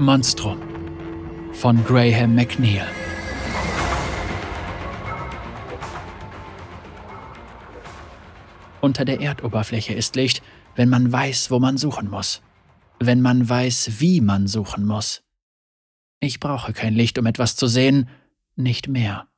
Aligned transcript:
Monstrum 0.00 0.58
von 1.52 1.84
Graham 1.84 2.34
McNeil. 2.34 2.86
Unter 8.80 9.04
der 9.04 9.20
Erdoberfläche 9.20 9.92
ist 9.92 10.16
Licht, 10.16 10.42
wenn 10.74 10.88
man 10.88 11.12
weiß, 11.12 11.50
wo 11.50 11.58
man 11.58 11.76
suchen 11.76 12.08
muss. 12.08 12.40
Wenn 12.98 13.20
man 13.20 13.46
weiß, 13.46 14.00
wie 14.00 14.22
man 14.22 14.46
suchen 14.46 14.86
muss. 14.86 15.22
Ich 16.18 16.40
brauche 16.40 16.72
kein 16.72 16.94
Licht, 16.94 17.18
um 17.18 17.26
etwas 17.26 17.54
zu 17.56 17.66
sehen, 17.66 18.08
nicht 18.56 18.88
mehr. 18.88 19.28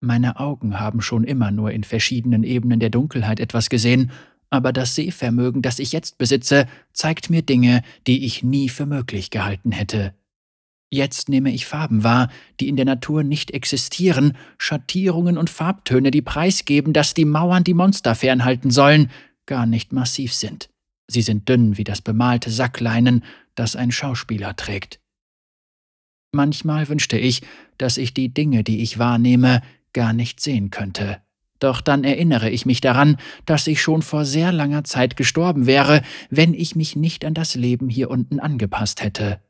Meine 0.00 0.40
Augen 0.40 0.80
haben 0.80 1.02
schon 1.02 1.22
immer 1.22 1.52
nur 1.52 1.70
in 1.70 1.84
verschiedenen 1.84 2.42
Ebenen 2.42 2.80
der 2.80 2.90
Dunkelheit 2.90 3.38
etwas 3.38 3.70
gesehen, 3.70 4.10
aber 4.50 4.72
das 4.72 4.94
Sehvermögen, 4.94 5.62
das 5.62 5.78
ich 5.78 5.92
jetzt 5.92 6.18
besitze, 6.18 6.66
zeigt 6.92 7.30
mir 7.30 7.42
Dinge, 7.42 7.82
die 8.06 8.24
ich 8.24 8.42
nie 8.42 8.68
für 8.68 8.86
möglich 8.86 9.30
gehalten 9.30 9.72
hätte. 9.72 10.14
Jetzt 10.90 11.28
nehme 11.28 11.52
ich 11.52 11.66
Farben 11.66 12.04
wahr, 12.04 12.30
die 12.60 12.68
in 12.68 12.76
der 12.76 12.84
Natur 12.84 13.24
nicht 13.24 13.50
existieren, 13.50 14.36
Schattierungen 14.58 15.36
und 15.38 15.50
Farbtöne, 15.50 16.10
die 16.10 16.22
preisgeben, 16.22 16.92
dass 16.92 17.14
die 17.14 17.24
Mauern, 17.24 17.64
die 17.64 17.74
Monster 17.74 18.14
fernhalten 18.14 18.70
sollen, 18.70 19.10
gar 19.46 19.66
nicht 19.66 19.92
massiv 19.92 20.32
sind. 20.32 20.68
Sie 21.08 21.22
sind 21.22 21.48
dünn 21.48 21.76
wie 21.76 21.84
das 21.84 22.00
bemalte 22.00 22.50
Sackleinen, 22.50 23.24
das 23.54 23.76
ein 23.76 23.92
Schauspieler 23.92 24.54
trägt. 24.56 25.00
Manchmal 26.32 26.88
wünschte 26.88 27.18
ich, 27.18 27.42
dass 27.78 27.96
ich 27.96 28.14
die 28.14 28.32
Dinge, 28.32 28.64
die 28.64 28.82
ich 28.82 28.98
wahrnehme, 28.98 29.62
gar 29.92 30.12
nicht 30.12 30.40
sehen 30.40 30.70
könnte. 30.70 31.20
Doch 31.64 31.80
dann 31.80 32.04
erinnere 32.04 32.50
ich 32.50 32.66
mich 32.66 32.82
daran, 32.82 33.16
dass 33.46 33.66
ich 33.66 33.80
schon 33.80 34.02
vor 34.02 34.26
sehr 34.26 34.52
langer 34.52 34.84
Zeit 34.84 35.16
gestorben 35.16 35.64
wäre, 35.64 36.02
wenn 36.28 36.52
ich 36.52 36.76
mich 36.76 36.94
nicht 36.94 37.24
an 37.24 37.32
das 37.32 37.54
Leben 37.54 37.88
hier 37.88 38.10
unten 38.10 38.38
angepasst 38.38 39.02
hätte. 39.02 39.40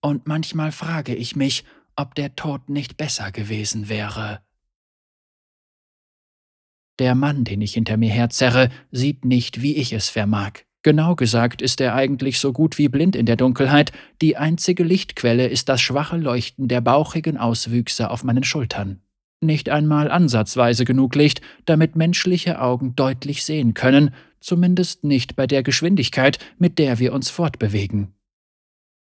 Und 0.00 0.26
manchmal 0.26 0.72
frage 0.72 1.14
ich 1.14 1.36
mich, 1.36 1.64
ob 1.94 2.14
der 2.14 2.36
Tod 2.36 2.70
nicht 2.70 2.96
besser 2.96 3.32
gewesen 3.32 3.90
wäre. 3.90 4.40
Der 6.98 7.14
Mann, 7.14 7.44
den 7.44 7.60
ich 7.60 7.74
hinter 7.74 7.98
mir 7.98 8.10
herzerre, 8.10 8.70
sieht 8.90 9.26
nicht, 9.26 9.60
wie 9.60 9.76
ich 9.76 9.92
es 9.92 10.08
vermag. 10.08 10.60
Genau 10.82 11.16
gesagt 11.16 11.60
ist 11.60 11.82
er 11.82 11.94
eigentlich 11.94 12.38
so 12.38 12.54
gut 12.54 12.78
wie 12.78 12.88
blind 12.88 13.14
in 13.14 13.26
der 13.26 13.36
Dunkelheit, 13.36 13.92
die 14.22 14.38
einzige 14.38 14.84
Lichtquelle 14.84 15.48
ist 15.48 15.68
das 15.68 15.82
schwache 15.82 16.16
Leuchten 16.16 16.66
der 16.66 16.80
bauchigen 16.80 17.36
Auswüchse 17.36 18.08
auf 18.08 18.24
meinen 18.24 18.42
Schultern 18.44 19.02
nicht 19.40 19.68
einmal 19.68 20.10
ansatzweise 20.10 20.84
genug 20.84 21.14
Licht, 21.14 21.40
damit 21.64 21.96
menschliche 21.96 22.60
Augen 22.60 22.96
deutlich 22.96 23.44
sehen 23.44 23.74
können, 23.74 24.14
zumindest 24.40 25.04
nicht 25.04 25.36
bei 25.36 25.46
der 25.46 25.62
Geschwindigkeit, 25.62 26.38
mit 26.58 26.78
der 26.78 26.98
wir 26.98 27.12
uns 27.12 27.30
fortbewegen. 27.30 28.14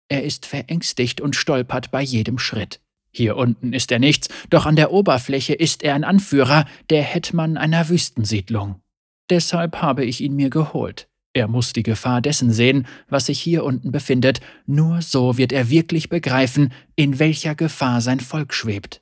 Er 0.10 0.24
ist 0.24 0.46
verängstigt 0.46 1.22
und 1.22 1.36
stolpert 1.36 1.92
bei 1.92 2.02
jedem 2.02 2.38
Schritt. 2.38 2.82
Hier 3.14 3.36
unten 3.36 3.74
ist 3.74 3.92
er 3.92 4.00
nichts, 4.00 4.30
doch 4.50 4.66
an 4.66 4.76
der 4.76 4.92
Oberfläche 4.92 5.54
ist 5.54 5.84
er 5.84 5.96
ein 5.96 6.04
Anführer, 6.04 6.66
der 6.90 7.04
Hetman 7.04 7.58
einer 7.58 7.90
Wüstensiedlung. 7.90 8.82
Deshalb 9.30 9.82
habe 9.82 10.06
ich 10.06 10.22
ihn 10.22 10.36
mir 10.36 10.50
geholt. 10.50 11.08
Er 11.34 11.48
muss 11.48 11.72
die 11.72 11.84
Gefahr 11.84 12.22
dessen 12.22 12.52
sehen, 12.52 12.88
was 13.10 13.28
sich 13.28 13.40
hier 13.40 13.64
unten 13.64 13.92
befindet, 13.92 14.42
nur 14.66 15.02
so 15.02 15.38
wird 15.38 15.54
er 15.54 15.70
wirklich 15.70 16.10
begreifen, 16.10 16.74
in 16.96 17.20
welcher 17.20 17.56
Gefahr 17.56 18.02
sein 18.02 18.20
Volk 18.20 18.54
schwebt 18.54 19.01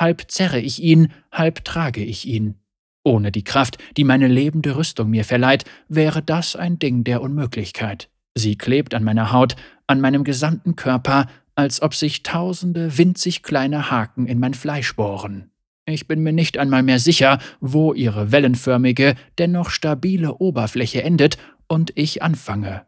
halb 0.00 0.30
zerre 0.30 0.60
ich 0.60 0.82
ihn, 0.82 1.12
halb 1.30 1.64
trage 1.64 2.02
ich 2.02 2.26
ihn. 2.26 2.54
Ohne 3.04 3.32
die 3.32 3.44
Kraft, 3.44 3.78
die 3.96 4.04
meine 4.04 4.28
lebende 4.28 4.76
Rüstung 4.76 5.10
mir 5.10 5.24
verleiht, 5.24 5.64
wäre 5.88 6.22
das 6.22 6.56
ein 6.56 6.78
Ding 6.78 7.04
der 7.04 7.22
Unmöglichkeit. 7.22 8.10
Sie 8.34 8.56
klebt 8.56 8.94
an 8.94 9.04
meiner 9.04 9.32
Haut, 9.32 9.56
an 9.86 10.00
meinem 10.00 10.24
gesamten 10.24 10.76
Körper, 10.76 11.26
als 11.54 11.82
ob 11.82 11.94
sich 11.94 12.22
tausende 12.22 12.98
winzig 12.98 13.42
kleine 13.42 13.90
Haken 13.90 14.26
in 14.26 14.38
mein 14.38 14.54
Fleisch 14.54 14.94
bohren. 14.94 15.50
Ich 15.86 16.06
bin 16.06 16.22
mir 16.22 16.32
nicht 16.32 16.58
einmal 16.58 16.82
mehr 16.82 16.98
sicher, 16.98 17.38
wo 17.60 17.94
ihre 17.94 18.30
wellenförmige, 18.30 19.14
dennoch 19.38 19.70
stabile 19.70 20.34
Oberfläche 20.34 21.02
endet 21.02 21.38
und 21.66 21.92
ich 21.94 22.22
anfange. 22.22 22.87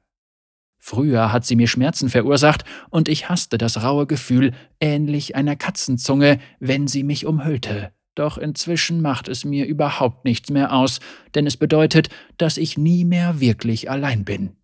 Früher 0.82 1.30
hat 1.30 1.44
sie 1.44 1.56
mir 1.56 1.68
Schmerzen 1.68 2.08
verursacht, 2.08 2.64
und 2.88 3.08
ich 3.08 3.28
hasste 3.28 3.58
das 3.58 3.82
raue 3.82 4.06
Gefühl, 4.06 4.52
ähnlich 4.80 5.36
einer 5.36 5.54
Katzenzunge, 5.54 6.40
wenn 6.58 6.88
sie 6.88 7.04
mich 7.04 7.26
umhüllte. 7.26 7.92
Doch 8.14 8.38
inzwischen 8.38 9.02
macht 9.02 9.28
es 9.28 9.44
mir 9.44 9.66
überhaupt 9.66 10.24
nichts 10.24 10.50
mehr 10.50 10.72
aus, 10.72 11.00
denn 11.34 11.46
es 11.46 11.56
bedeutet, 11.56 12.08
dass 12.38 12.56
ich 12.56 12.76
nie 12.76 13.04
mehr 13.04 13.40
wirklich 13.40 13.90
allein 13.90 14.24
bin. 14.24 14.56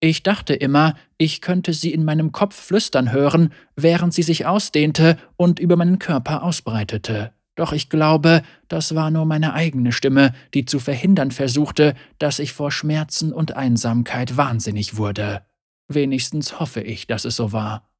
Ich 0.00 0.22
dachte 0.22 0.54
immer, 0.54 0.94
ich 1.16 1.40
könnte 1.40 1.72
sie 1.72 1.92
in 1.92 2.04
meinem 2.04 2.30
Kopf 2.30 2.54
flüstern 2.54 3.10
hören, 3.10 3.52
während 3.74 4.14
sie 4.14 4.22
sich 4.22 4.46
ausdehnte 4.46 5.18
und 5.36 5.58
über 5.58 5.76
meinen 5.76 5.98
Körper 5.98 6.44
ausbreitete. 6.44 7.32
Doch 7.58 7.72
ich 7.72 7.90
glaube, 7.90 8.42
das 8.68 8.94
war 8.94 9.10
nur 9.10 9.26
meine 9.26 9.52
eigene 9.52 9.90
Stimme, 9.90 10.32
die 10.54 10.64
zu 10.64 10.78
verhindern 10.78 11.32
versuchte, 11.32 11.96
dass 12.20 12.38
ich 12.38 12.52
vor 12.52 12.70
Schmerzen 12.70 13.32
und 13.32 13.56
Einsamkeit 13.56 14.36
wahnsinnig 14.36 14.96
wurde. 14.96 15.44
Wenigstens 15.88 16.60
hoffe 16.60 16.82
ich, 16.82 17.08
dass 17.08 17.24
es 17.24 17.34
so 17.34 17.50
war. 17.50 17.90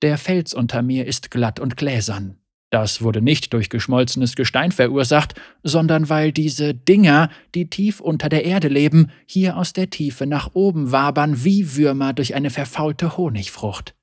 Der 0.00 0.16
Fels 0.16 0.54
unter 0.54 0.80
mir 0.80 1.06
ist 1.06 1.30
glatt 1.30 1.60
und 1.60 1.76
gläsern. 1.76 2.38
Das 2.70 3.02
wurde 3.02 3.20
nicht 3.20 3.52
durch 3.52 3.68
geschmolzenes 3.68 4.36
Gestein 4.36 4.72
verursacht, 4.72 5.34
sondern 5.62 6.08
weil 6.08 6.32
diese 6.32 6.74
Dinger, 6.74 7.28
die 7.54 7.68
tief 7.68 8.00
unter 8.00 8.30
der 8.30 8.46
Erde 8.46 8.68
leben, 8.68 9.10
hier 9.26 9.58
aus 9.58 9.74
der 9.74 9.90
Tiefe 9.90 10.24
nach 10.24 10.52
oben 10.54 10.92
wabern 10.92 11.44
wie 11.44 11.76
Würmer 11.76 12.14
durch 12.14 12.34
eine 12.34 12.48
verfaulte 12.48 13.18
Honigfrucht. 13.18 13.94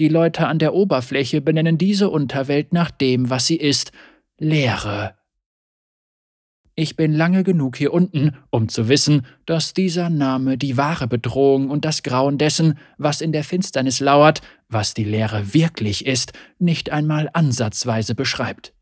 Die 0.00 0.08
Leute 0.08 0.46
an 0.46 0.58
der 0.58 0.72
Oberfläche 0.72 1.42
benennen 1.42 1.76
diese 1.76 2.08
Unterwelt 2.08 2.72
nach 2.72 2.90
dem, 2.90 3.28
was 3.28 3.46
sie 3.46 3.56
ist 3.56 3.92
Leere. 4.38 5.14
Ich 6.74 6.96
bin 6.96 7.12
lange 7.12 7.44
genug 7.44 7.76
hier 7.76 7.92
unten, 7.92 8.34
um 8.48 8.70
zu 8.70 8.88
wissen, 8.88 9.26
dass 9.44 9.74
dieser 9.74 10.08
Name 10.08 10.56
die 10.56 10.78
wahre 10.78 11.06
Bedrohung 11.06 11.68
und 11.68 11.84
das 11.84 12.02
Grauen 12.02 12.38
dessen, 12.38 12.78
was 12.96 13.20
in 13.20 13.32
der 13.32 13.44
Finsternis 13.44 14.00
lauert, 14.00 14.40
was 14.70 14.94
die 14.94 15.04
Leere 15.04 15.52
wirklich 15.52 16.06
ist, 16.06 16.32
nicht 16.58 16.90
einmal 16.90 17.28
ansatzweise 17.34 18.14
beschreibt. 18.14 18.72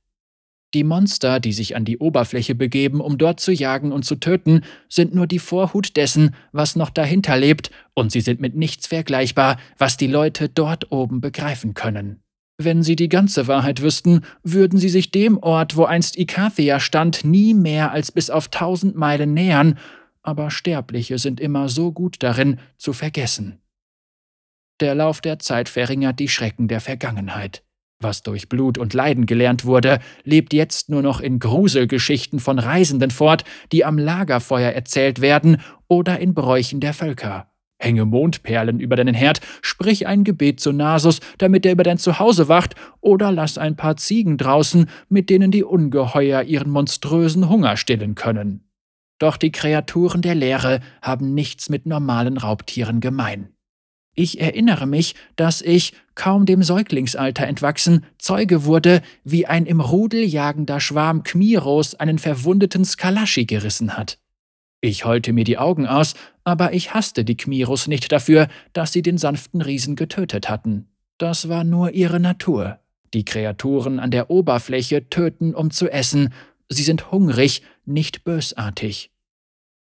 Die 0.75 0.85
Monster, 0.85 1.41
die 1.41 1.55
sich 1.55 1.77
an 1.77 1.87
die 1.87 1.97
Oberfläche 1.99 2.55
begeben, 2.55 3.01
um 3.01 3.17
dort 3.17 3.41
zu 3.41 3.53
jagen 3.53 3.91
und 3.91 4.05
zu 4.05 4.17
töten, 4.17 4.63
sind 4.89 5.15
nur 5.15 5.27
die 5.27 5.39
Vorhut 5.39 5.97
dessen, 5.97 6.35
was 6.53 6.77
noch 6.77 6.91
dahinter 6.91 7.39
lebt, 7.39 7.71
und 7.95 8.13
sie 8.13 8.21
sind 8.21 8.41
mit 8.41 8.55
nichts 8.55 8.87
vergleichbar, 8.87 9.59
was 9.79 9.97
die 9.97 10.07
Leute 10.07 10.51
dort 10.51 10.93
oben 10.93 11.23
begreifen 11.23 11.73
können. 11.73 12.21
Wenn 12.59 12.83
sie 12.83 12.97
die 12.97 13.09
ganze 13.09 13.47
Wahrheit 13.47 13.81
wüssten, 13.81 14.23
würden 14.43 14.79
sie 14.79 14.89
sich 14.91 15.11
dem 15.11 15.39
Ort, 15.39 15.77
wo 15.77 15.85
einst 15.85 16.19
Ikathia 16.19 16.81
stand, 16.81 17.25
nie 17.25 17.55
mehr 17.55 17.93
als 17.93 18.13
bis 18.13 18.29
auf 18.29 18.49
tausend 18.49 18.95
Meilen 18.95 19.33
nähern, 19.33 19.79
aber 20.23 20.51
Sterbliche 20.51 21.19
sind 21.19 21.41
immer 21.41 21.71
so 21.71 21.93
gut 21.93 22.17
darin, 22.19 22.59
zu 22.77 22.93
vergessen. 22.93 23.61
Der 24.81 24.95
Lauf 24.95 25.21
der 25.23 25.39
Zeit 25.39 25.69
verringert 25.69 26.19
die 26.19 26.29
Schrecken 26.29 26.69
der 26.69 26.81
Vergangenheit. 26.81 27.63
Was 28.01 28.23
durch 28.23 28.49
Blut 28.49 28.79
und 28.79 28.95
Leiden 28.95 29.27
gelernt 29.27 29.65
wurde, 29.65 29.99
lebt 30.23 30.53
jetzt 30.55 30.89
nur 30.89 31.03
noch 31.03 31.21
in 31.21 31.41
Gruselgeschichten 31.41 32.39
von 32.39 32.61
Reisenden 32.61 33.11
fort, 33.11 33.43
die 33.73 33.85
am 33.85 33.99
Lagerfeuer 33.99 34.71
erzählt 34.71 35.21
werden 35.21 35.61
oder 35.89 36.21
in 36.21 36.33
Bräuchen 36.33 36.79
der 36.79 36.95
Völker. 36.95 37.51
Hänge 37.81 38.05
Mondperlen 38.05 38.79
über 38.79 38.95
deinen 38.95 39.15
Herd, 39.15 39.41
sprich 39.63 40.07
ein 40.07 40.23
Gebet 40.23 40.61
zu 40.61 40.73
Nasus, 40.73 41.21
damit 41.39 41.67
er 41.67 41.73
über 41.73 41.85
dein 41.85 41.99
Zuhause 41.99 42.49
wacht, 42.49 42.75
oder 43.01 43.33
lass 43.33 43.59
ein 43.59 43.77
paar 43.77 43.97
Ziegen 43.97 44.37
draußen, 44.37 44.89
mit 45.09 45.29
denen 45.29 45.51
die 45.51 45.65
Ungeheuer 45.65 46.43
ihren 46.43 46.71
monströsen 46.71 47.49
Hunger 47.49 47.77
stillen 47.77 48.15
können. 48.15 48.65
Doch 49.19 49.37
die 49.37 49.53
Kreaturen 49.53 50.23
der 50.23 50.37
Leere 50.37 50.81
haben 51.03 51.35
nichts 51.35 51.69
mit 51.69 51.87
normalen 51.87 52.37
Raubtieren 52.37 53.01
gemein. 53.01 53.55
Ich 54.19 54.41
erinnere 54.41 54.89
mich, 54.89 55.15
dass 55.37 55.63
ich, 55.63 55.93
kaum 56.17 56.45
dem 56.45 56.65
Säuglingsalter 56.65 57.47
entwachsen, 57.47 58.05
Zeuge 58.19 58.65
wurde, 58.65 59.01
wie 59.23 59.47
ein 59.47 59.65
im 59.65 59.81
Rudel 59.81 60.25
jagender 60.25 60.81
Schwarm 60.81 61.23
Kmiros 61.23 61.95
einen 61.95 62.19
verwundeten 62.19 62.85
Skalaschi 62.85 63.45
gerissen 63.45 63.97
hat. 63.97 64.19
Ich 64.81 65.05
heulte 65.05 65.33
mir 65.33 65.45
die 65.45 65.57
Augen 65.57 65.87
aus, 65.87 66.15
aber 66.43 66.73
ich 66.73 66.95
hasste 66.95 67.25
die 67.25 67.37
Kmiros 67.37 67.87
nicht 67.87 68.11
dafür, 68.11 68.49
dass 68.73 68.93
sie 68.93 69.03
den 69.03 69.19
sanften 69.19 69.63
Riesen 69.63 69.95
getötet 69.95 70.51
hatten. 70.51 70.89
Das 71.19 71.49
war 71.49 71.63
nur 71.63 71.93
ihre 71.93 72.19
Natur. 72.19 72.81
Die 73.15 73.25
Kreaturen 73.25 74.01
an 74.01 74.11
der 74.11 74.31
Oberfläche 74.31 75.09
töten, 75.09 75.55
um 75.55 75.71
zu 75.71 75.89
essen. 75.89 76.35
Sie 76.69 76.83
sind 76.83 77.13
hungrig, 77.13 77.63
nicht 77.85 78.25
bösartig. 78.25 79.13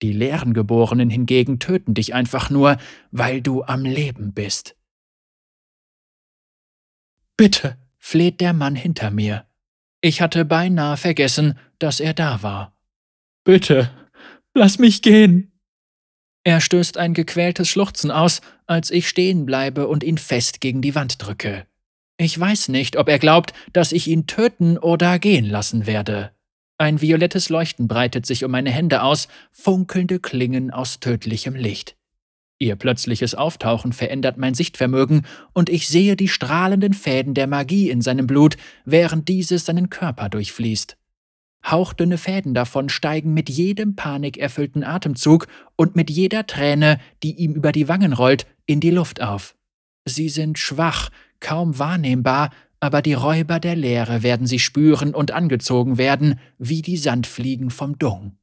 Die 0.02 0.12
leeren 0.12 0.52
Geborenen 0.52 1.10
hingegen 1.10 1.60
töten 1.60 1.94
dich 1.94 2.12
einfach 2.12 2.50
nur, 2.50 2.76
weil 3.12 3.40
du 3.40 3.62
am 3.62 3.84
Leben 3.84 4.32
bist. 4.32 4.76
Bitte, 7.36 7.78
fleht 7.98 8.40
der 8.40 8.52
Mann 8.52 8.74
hinter 8.74 9.10
mir. 9.10 9.46
Ich 10.00 10.20
hatte 10.20 10.44
beinahe 10.44 10.96
vergessen, 10.96 11.58
dass 11.78 12.00
er 12.00 12.14
da 12.14 12.42
war. 12.42 12.76
Bitte, 13.44 13.90
lass 14.54 14.78
mich 14.78 15.02
gehen. 15.02 15.52
Er 16.44 16.60
stößt 16.60 16.98
ein 16.98 17.14
gequältes 17.14 17.68
Schluchzen 17.68 18.10
aus, 18.10 18.40
als 18.66 18.90
ich 18.90 19.08
stehen 19.08 19.46
bleibe 19.46 19.86
und 19.86 20.02
ihn 20.02 20.18
fest 20.18 20.60
gegen 20.60 20.82
die 20.82 20.96
Wand 20.96 21.24
drücke. 21.24 21.66
Ich 22.16 22.38
weiß 22.38 22.68
nicht, 22.68 22.96
ob 22.96 23.08
er 23.08 23.20
glaubt, 23.20 23.52
dass 23.72 23.92
ich 23.92 24.08
ihn 24.08 24.26
töten 24.26 24.78
oder 24.78 25.20
gehen 25.20 25.44
lassen 25.44 25.86
werde. 25.86 26.32
Ein 26.82 27.00
violettes 27.00 27.48
Leuchten 27.48 27.86
breitet 27.86 28.26
sich 28.26 28.44
um 28.44 28.50
meine 28.50 28.72
Hände 28.72 29.04
aus, 29.04 29.28
funkelnde 29.52 30.18
Klingen 30.18 30.72
aus 30.72 30.98
tödlichem 30.98 31.54
Licht. 31.54 31.94
Ihr 32.58 32.74
plötzliches 32.74 33.36
Auftauchen 33.36 33.92
verändert 33.92 34.36
mein 34.36 34.54
Sichtvermögen, 34.54 35.24
und 35.52 35.68
ich 35.68 35.86
sehe 35.86 36.16
die 36.16 36.26
strahlenden 36.26 36.92
Fäden 36.92 37.34
der 37.34 37.46
Magie 37.46 37.88
in 37.88 38.00
seinem 38.00 38.26
Blut, 38.26 38.56
während 38.84 39.28
dieses 39.28 39.64
seinen 39.64 39.90
Körper 39.90 40.28
durchfließt. 40.28 40.96
Hauchdünne 41.64 42.18
Fäden 42.18 42.52
davon 42.52 42.88
steigen 42.88 43.32
mit 43.32 43.48
jedem 43.48 43.94
panikerfüllten 43.94 44.82
Atemzug 44.82 45.46
und 45.76 45.94
mit 45.94 46.10
jeder 46.10 46.48
Träne, 46.48 46.98
die 47.22 47.36
ihm 47.36 47.54
über 47.54 47.70
die 47.70 47.86
Wangen 47.86 48.12
rollt, 48.12 48.44
in 48.66 48.80
die 48.80 48.90
Luft 48.90 49.22
auf. 49.22 49.54
Sie 50.04 50.28
sind 50.28 50.58
schwach, 50.58 51.10
kaum 51.38 51.78
wahrnehmbar, 51.78 52.50
aber 52.82 53.00
die 53.00 53.14
Räuber 53.14 53.60
der 53.60 53.76
Leere 53.76 54.24
werden 54.24 54.48
sie 54.48 54.58
spüren 54.58 55.14
und 55.14 55.30
angezogen 55.30 55.98
werden, 55.98 56.40
wie 56.58 56.82
die 56.82 56.96
Sandfliegen 56.96 57.70
vom 57.70 57.96
Dung. 57.96 58.36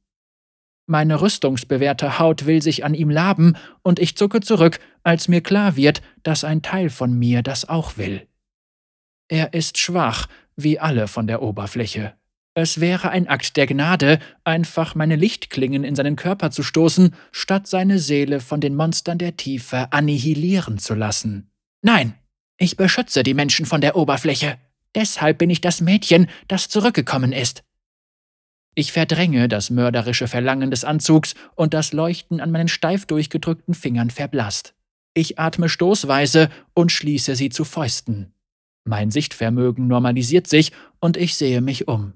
Meine 0.86 1.20
rüstungsbewehrte 1.20 2.18
Haut 2.18 2.46
will 2.46 2.62
sich 2.62 2.82
an 2.82 2.94
ihm 2.94 3.10
laben, 3.10 3.54
und 3.82 3.98
ich 3.98 4.16
zucke 4.16 4.40
zurück, 4.40 4.80
als 5.02 5.28
mir 5.28 5.42
klar 5.42 5.76
wird, 5.76 6.00
dass 6.22 6.42
ein 6.42 6.62
Teil 6.62 6.88
von 6.88 7.12
mir 7.12 7.42
das 7.42 7.68
auch 7.68 7.98
will. 7.98 8.26
Er 9.28 9.52
ist 9.52 9.76
schwach, 9.76 10.26
wie 10.56 10.80
alle 10.80 11.06
von 11.06 11.26
der 11.26 11.42
Oberfläche. 11.42 12.14
Es 12.54 12.80
wäre 12.80 13.10
ein 13.10 13.28
Akt 13.28 13.58
der 13.58 13.66
Gnade, 13.66 14.20
einfach 14.42 14.94
meine 14.94 15.16
Lichtklingen 15.16 15.84
in 15.84 15.94
seinen 15.94 16.16
Körper 16.16 16.50
zu 16.50 16.62
stoßen, 16.62 17.14
statt 17.30 17.66
seine 17.66 17.98
Seele 17.98 18.40
von 18.40 18.62
den 18.62 18.74
Monstern 18.74 19.18
der 19.18 19.36
Tiefe 19.36 19.92
annihilieren 19.92 20.78
zu 20.78 20.94
lassen. 20.94 21.50
Nein, 21.82 22.14
ich 22.60 22.76
beschütze 22.76 23.22
die 23.22 23.34
Menschen 23.34 23.66
von 23.66 23.80
der 23.80 23.96
Oberfläche. 23.96 24.58
Deshalb 24.94 25.38
bin 25.38 25.50
ich 25.50 25.60
das 25.60 25.80
Mädchen, 25.80 26.28
das 26.46 26.68
zurückgekommen 26.68 27.32
ist. 27.32 27.64
Ich 28.74 28.92
verdränge 28.92 29.48
das 29.48 29.70
mörderische 29.70 30.28
Verlangen 30.28 30.70
des 30.70 30.84
Anzugs 30.84 31.34
und 31.56 31.74
das 31.74 31.92
Leuchten 31.92 32.40
an 32.40 32.50
meinen 32.50 32.68
steif 32.68 33.06
durchgedrückten 33.06 33.74
Fingern 33.74 34.10
verblasst. 34.10 34.74
Ich 35.14 35.38
atme 35.38 35.68
stoßweise 35.68 36.50
und 36.74 36.92
schließe 36.92 37.34
sie 37.34 37.48
zu 37.48 37.64
Fäusten. 37.64 38.32
Mein 38.84 39.10
Sichtvermögen 39.10 39.86
normalisiert 39.88 40.46
sich 40.46 40.72
und 41.00 41.16
ich 41.16 41.36
sehe 41.36 41.62
mich 41.62 41.88
um. 41.88 42.12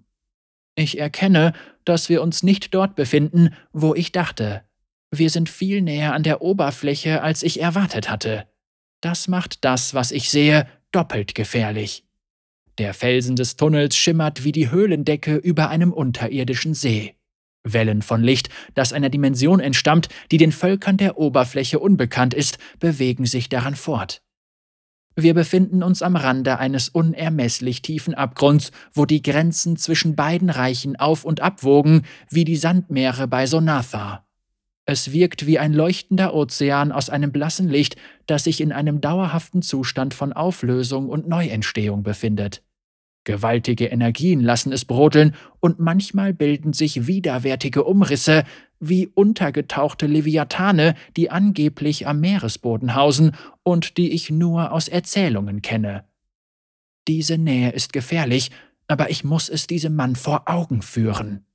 Ich 0.76 0.98
erkenne, 0.98 1.54
dass 1.84 2.08
wir 2.08 2.22
uns 2.22 2.42
nicht 2.42 2.74
dort 2.74 2.96
befinden, 2.96 3.54
wo 3.72 3.94
ich 3.94 4.12
dachte. 4.12 4.62
Wir 5.10 5.30
sind 5.30 5.48
viel 5.48 5.80
näher 5.80 6.12
an 6.12 6.22
der 6.22 6.42
Oberfläche, 6.42 7.22
als 7.22 7.42
ich 7.42 7.60
erwartet 7.60 8.10
hatte. 8.10 8.46
Das 9.04 9.28
macht 9.28 9.66
das, 9.66 9.92
was 9.92 10.12
ich 10.12 10.30
sehe, 10.30 10.66
doppelt 10.90 11.34
gefährlich. 11.34 12.06
Der 12.78 12.94
Felsen 12.94 13.36
des 13.36 13.56
Tunnels 13.56 13.98
schimmert 13.98 14.44
wie 14.44 14.52
die 14.52 14.70
Höhlendecke 14.70 15.36
über 15.36 15.68
einem 15.68 15.92
unterirdischen 15.92 16.72
See. 16.72 17.14
Wellen 17.64 18.00
von 18.00 18.22
Licht, 18.22 18.48
das 18.72 18.94
einer 18.94 19.10
Dimension 19.10 19.60
entstammt, 19.60 20.08
die 20.30 20.38
den 20.38 20.52
Völkern 20.52 20.96
der 20.96 21.18
Oberfläche 21.18 21.80
unbekannt 21.80 22.32
ist, 22.32 22.56
bewegen 22.78 23.26
sich 23.26 23.50
daran 23.50 23.76
fort. 23.76 24.22
Wir 25.16 25.34
befinden 25.34 25.82
uns 25.82 26.00
am 26.00 26.16
Rande 26.16 26.58
eines 26.58 26.88
unermesslich 26.88 27.82
tiefen 27.82 28.14
Abgrunds, 28.14 28.72
wo 28.94 29.04
die 29.04 29.20
Grenzen 29.20 29.76
zwischen 29.76 30.16
beiden 30.16 30.48
Reichen 30.48 30.96
auf 30.96 31.26
und 31.26 31.42
abwogen, 31.42 32.06
wie 32.30 32.46
die 32.46 32.56
Sandmeere 32.56 33.28
bei 33.28 33.46
Sonatha. 33.46 34.23
Es 34.86 35.12
wirkt 35.12 35.46
wie 35.46 35.58
ein 35.58 35.72
leuchtender 35.72 36.34
Ozean 36.34 36.92
aus 36.92 37.08
einem 37.08 37.32
blassen 37.32 37.68
Licht, 37.68 37.96
das 38.26 38.44
sich 38.44 38.60
in 38.60 38.70
einem 38.70 39.00
dauerhaften 39.00 39.62
Zustand 39.62 40.12
von 40.12 40.32
Auflösung 40.32 41.08
und 41.08 41.26
Neuentstehung 41.26 42.02
befindet. 42.02 42.62
Gewaltige 43.24 43.86
Energien 43.86 44.40
lassen 44.40 44.72
es 44.72 44.84
brodeln, 44.84 45.34
und 45.60 45.80
manchmal 45.80 46.34
bilden 46.34 46.74
sich 46.74 47.06
widerwärtige 47.06 47.84
Umrisse, 47.84 48.44
wie 48.78 49.06
untergetauchte 49.06 50.06
Leviathane, 50.06 50.94
die 51.16 51.30
angeblich 51.30 52.06
am 52.06 52.20
Meeresboden 52.20 52.94
hausen 52.94 53.32
und 53.62 53.96
die 53.96 54.12
ich 54.12 54.28
nur 54.28 54.72
aus 54.72 54.88
Erzählungen 54.88 55.62
kenne. 55.62 56.04
Diese 57.08 57.38
Nähe 57.38 57.70
ist 57.70 57.94
gefährlich, 57.94 58.50
aber 58.86 59.08
ich 59.08 59.24
muss 59.24 59.48
es 59.48 59.66
diesem 59.66 59.96
Mann 59.96 60.16
vor 60.16 60.42
Augen 60.46 60.82
führen. 60.82 61.46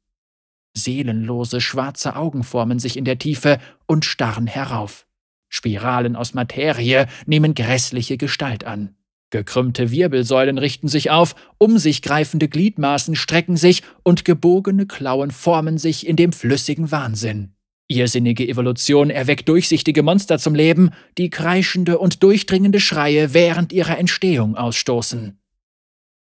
Seelenlose 0.83 1.61
schwarze 1.61 2.15
Augen 2.15 2.43
formen 2.43 2.79
sich 2.79 2.97
in 2.97 3.05
der 3.05 3.19
Tiefe 3.19 3.59
und 3.85 4.05
starren 4.05 4.47
herauf. 4.47 5.05
Spiralen 5.49 6.15
aus 6.15 6.33
Materie 6.33 7.07
nehmen 7.25 7.53
grässliche 7.53 8.17
Gestalt 8.17 8.63
an. 8.63 8.95
Gekrümmte 9.31 9.91
Wirbelsäulen 9.91 10.57
richten 10.57 10.87
sich 10.87 11.11
auf, 11.11 11.35
um 11.59 11.77
sich 11.77 12.01
greifende 12.01 12.47
Gliedmaßen 12.47 13.15
strecken 13.15 13.57
sich 13.57 13.83
und 14.03 14.25
gebogene 14.25 14.87
Klauen 14.87 15.31
formen 15.31 15.77
sich 15.77 16.07
in 16.07 16.15
dem 16.15 16.31
flüssigen 16.31 16.91
Wahnsinn. 16.91 17.53
Irrsinnige 17.87 18.47
Evolution 18.47 19.09
erweckt 19.09 19.49
durchsichtige 19.49 20.03
Monster 20.03 20.39
zum 20.39 20.55
Leben, 20.55 20.91
die 21.17 21.29
kreischende 21.29 21.97
und 21.99 22.23
durchdringende 22.23 22.79
Schreie 22.79 23.33
während 23.33 23.73
ihrer 23.73 23.97
Entstehung 23.97 24.55
ausstoßen. 24.55 25.39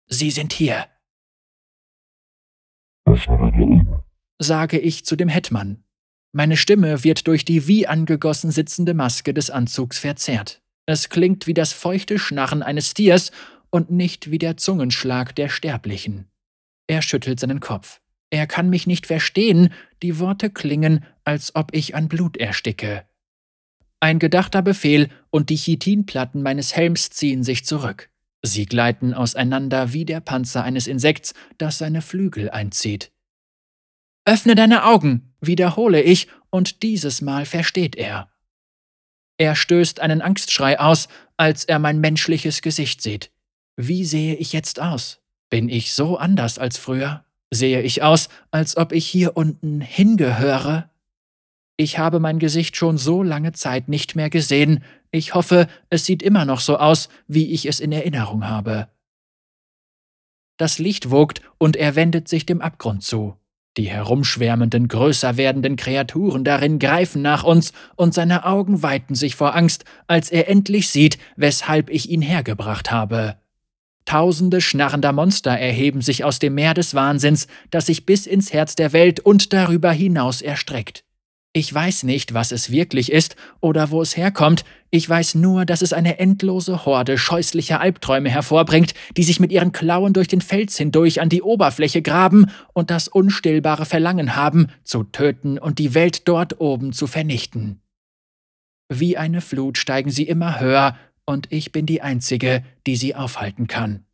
Sie 0.07 0.31
sind 0.31 0.53
hier 0.53 0.85
sage 4.39 4.79
ich 4.79 5.05
zu 5.05 5.15
dem 5.15 5.29
Hetman. 5.29 5.83
Meine 6.31 6.57
Stimme 6.57 7.03
wird 7.03 7.27
durch 7.27 7.45
die 7.45 7.67
wie 7.67 7.87
angegossen 7.87 8.51
sitzende 8.51 8.93
Maske 8.93 9.33
des 9.33 9.49
Anzugs 9.49 9.99
verzerrt. 9.99 10.61
Es 10.85 11.09
klingt 11.09 11.47
wie 11.47 11.53
das 11.53 11.73
feuchte 11.73 12.19
Schnarren 12.19 12.63
eines 12.63 12.91
Stiers 12.91 13.31
und 13.69 13.91
nicht 13.91 14.31
wie 14.31 14.37
der 14.37 14.57
Zungenschlag 14.57 15.35
der 15.35 15.49
Sterblichen. 15.49 16.27
Er 16.87 17.01
schüttelt 17.01 17.39
seinen 17.39 17.59
Kopf. 17.59 17.99
Er 18.29 18.47
kann 18.47 18.69
mich 18.69 18.87
nicht 18.87 19.07
verstehen, 19.07 19.73
die 20.01 20.19
Worte 20.19 20.49
klingen, 20.49 21.05
als 21.23 21.55
ob 21.55 21.73
ich 21.73 21.95
an 21.95 22.07
Blut 22.07 22.37
ersticke. 22.37 23.05
Ein 23.99 24.19
gedachter 24.19 24.61
Befehl 24.61 25.09
und 25.29 25.49
die 25.49 25.55
Chitinplatten 25.55 26.43
meines 26.43 26.75
Helms 26.75 27.09
ziehen 27.09 27.43
sich 27.43 27.65
zurück. 27.65 28.09
Sie 28.43 28.65
gleiten 28.65 29.13
auseinander 29.13 29.91
wie 29.93 30.05
der 30.05 30.19
Panzer 30.19 30.63
eines 30.63 30.87
Insekts, 30.87 31.33
das 31.57 31.79
seine 31.79 32.01
Flügel 32.01 32.49
einzieht. 32.49 33.11
Öffne 34.27 34.55
deine 34.55 34.83
Augen, 34.83 35.33
wiederhole 35.39 36.01
ich, 36.01 36.27
und 36.49 36.83
dieses 36.83 37.21
Mal 37.21 37.45
versteht 37.45 37.95
er. 37.95 38.29
Er 39.37 39.55
stößt 39.55 40.01
einen 40.01 40.21
Angstschrei 40.21 40.81
aus, 40.81 41.07
als 41.37 41.63
er 41.63 41.79
mein 41.79 42.01
menschliches 42.01 42.61
Gesicht 42.61 43.01
sieht. 43.01 43.31
Wie 43.77 44.03
sehe 44.03 44.35
ich 44.35 44.51
jetzt 44.51 44.81
aus? 44.81 45.21
Bin 45.49 45.69
ich 45.69 45.93
so 45.93 46.17
anders 46.17 46.59
als 46.59 46.77
früher? 46.77 47.23
Sehe 47.51 47.81
ich 47.81 48.03
aus, 48.03 48.27
als 48.51 48.75
ob 48.75 48.91
ich 48.91 49.07
hier 49.07 49.37
unten 49.37 49.79
hingehöre? 49.79 50.89
Ich 51.77 51.97
habe 51.97 52.19
mein 52.19 52.37
Gesicht 52.37 52.75
schon 52.75 52.97
so 52.97 53.23
lange 53.23 53.53
Zeit 53.53 53.87
nicht 53.87 54.17
mehr 54.17 54.29
gesehen. 54.29 54.83
Ich 55.09 55.35
hoffe, 55.35 55.67
es 55.89 56.03
sieht 56.03 56.21
immer 56.21 56.43
noch 56.43 56.59
so 56.59 56.77
aus, 56.77 57.07
wie 57.29 57.53
ich 57.53 57.65
es 57.65 57.79
in 57.79 57.93
Erinnerung 57.93 58.45
habe. 58.45 58.89
Das 60.57 60.79
Licht 60.79 61.11
wogt 61.11 61.41
und 61.57 61.77
er 61.77 61.95
wendet 61.95 62.27
sich 62.27 62.45
dem 62.45 62.61
Abgrund 62.61 63.03
zu. 63.03 63.37
Die 63.77 63.89
herumschwärmenden, 63.89 64.87
größer 64.87 65.37
werdenden 65.37 65.75
Kreaturen 65.75 66.43
darin 66.43 66.79
greifen 66.79 67.21
nach 67.21 67.43
uns, 67.43 67.73
und 67.95 68.13
seine 68.13 68.43
Augen 68.43 68.81
weiten 68.81 69.13
sich 69.13 69.35
vor 69.35 69.55
Angst, 69.55 69.85
als 70.07 70.31
er 70.31 70.49
endlich 70.49 70.89
sieht, 70.89 71.19
weshalb 71.35 71.89
ich 71.89 72.09
ihn 72.09 72.21
hergebracht 72.21 72.91
habe. 72.91 73.37
Tausende 74.05 74.61
schnarrender 74.61 75.11
Monster 75.11 75.51
erheben 75.51 76.01
sich 76.01 76.23
aus 76.23 76.39
dem 76.39 76.55
Meer 76.55 76.73
des 76.73 76.95
Wahnsinns, 76.95 77.47
das 77.69 77.85
sich 77.85 78.05
bis 78.05 78.25
ins 78.25 78.51
Herz 78.51 78.75
der 78.75 78.93
Welt 78.93 79.19
und 79.19 79.53
darüber 79.53 79.91
hinaus 79.91 80.41
erstreckt. 80.41 81.03
Ich 81.57 81.73
weiß 81.73 82.03
nicht, 82.03 82.35
was 82.35 82.51
es 82.51 82.69
wirklich 82.69 83.11
ist 83.11 83.35
oder 83.61 83.89
wo 83.89 84.03
es 84.03 84.15
herkommt, 84.15 84.63
ich 84.91 85.09
weiß 85.09 85.33
nur, 85.33 85.65
dass 85.65 85.81
es 85.81 85.91
eine 85.91 86.19
endlose 86.19 86.85
Horde 86.85 87.17
scheußlicher 87.17 87.81
Albträume 87.81 88.29
hervorbringt, 88.29 88.93
die 89.17 89.23
sich 89.23 89.39
mit 89.39 89.51
ihren 89.51 89.71
Klauen 89.71 90.13
durch 90.13 90.27
den 90.27 90.41
Fels 90.41 90.77
hindurch 90.77 91.19
an 91.19 91.29
die 91.29 91.41
Oberfläche 91.41 92.03
graben 92.03 92.51
und 92.73 92.91
das 92.91 93.07
unstillbare 93.07 93.87
Verlangen 93.87 94.35
haben, 94.35 94.67
zu 94.83 95.03
töten 95.03 95.57
und 95.57 95.79
die 95.79 95.95
Welt 95.95 96.27
dort 96.27 96.61
oben 96.61 96.93
zu 96.93 97.07
vernichten. 97.07 97.81
Wie 98.87 99.17
eine 99.17 99.41
Flut 99.41 99.79
steigen 99.79 100.11
sie 100.11 100.27
immer 100.27 100.59
höher, 100.59 100.95
und 101.25 101.51
ich 101.51 101.71
bin 101.71 101.87
die 101.87 102.03
Einzige, 102.03 102.63
die 102.85 102.97
sie 102.97 103.15
aufhalten 103.15 103.65
kann. 103.65 104.05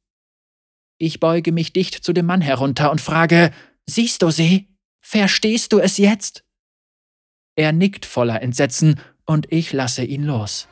Ich 0.98 1.20
beuge 1.20 1.52
mich 1.52 1.74
dicht 1.74 2.06
zu 2.06 2.14
dem 2.14 2.26
Mann 2.26 2.40
herunter 2.40 2.90
und 2.90 3.02
frage, 3.02 3.52
Siehst 3.86 4.22
du 4.22 4.32
sie? 4.32 4.70
Verstehst 5.02 5.74
du 5.74 5.80
es 5.80 5.98
jetzt? 5.98 6.46
Er 7.56 7.72
nickt 7.72 8.06
voller 8.06 8.42
Entsetzen 8.42 9.00
und 9.26 9.52
ich 9.52 9.74
lasse 9.74 10.04
ihn 10.04 10.24
los. 10.24 10.68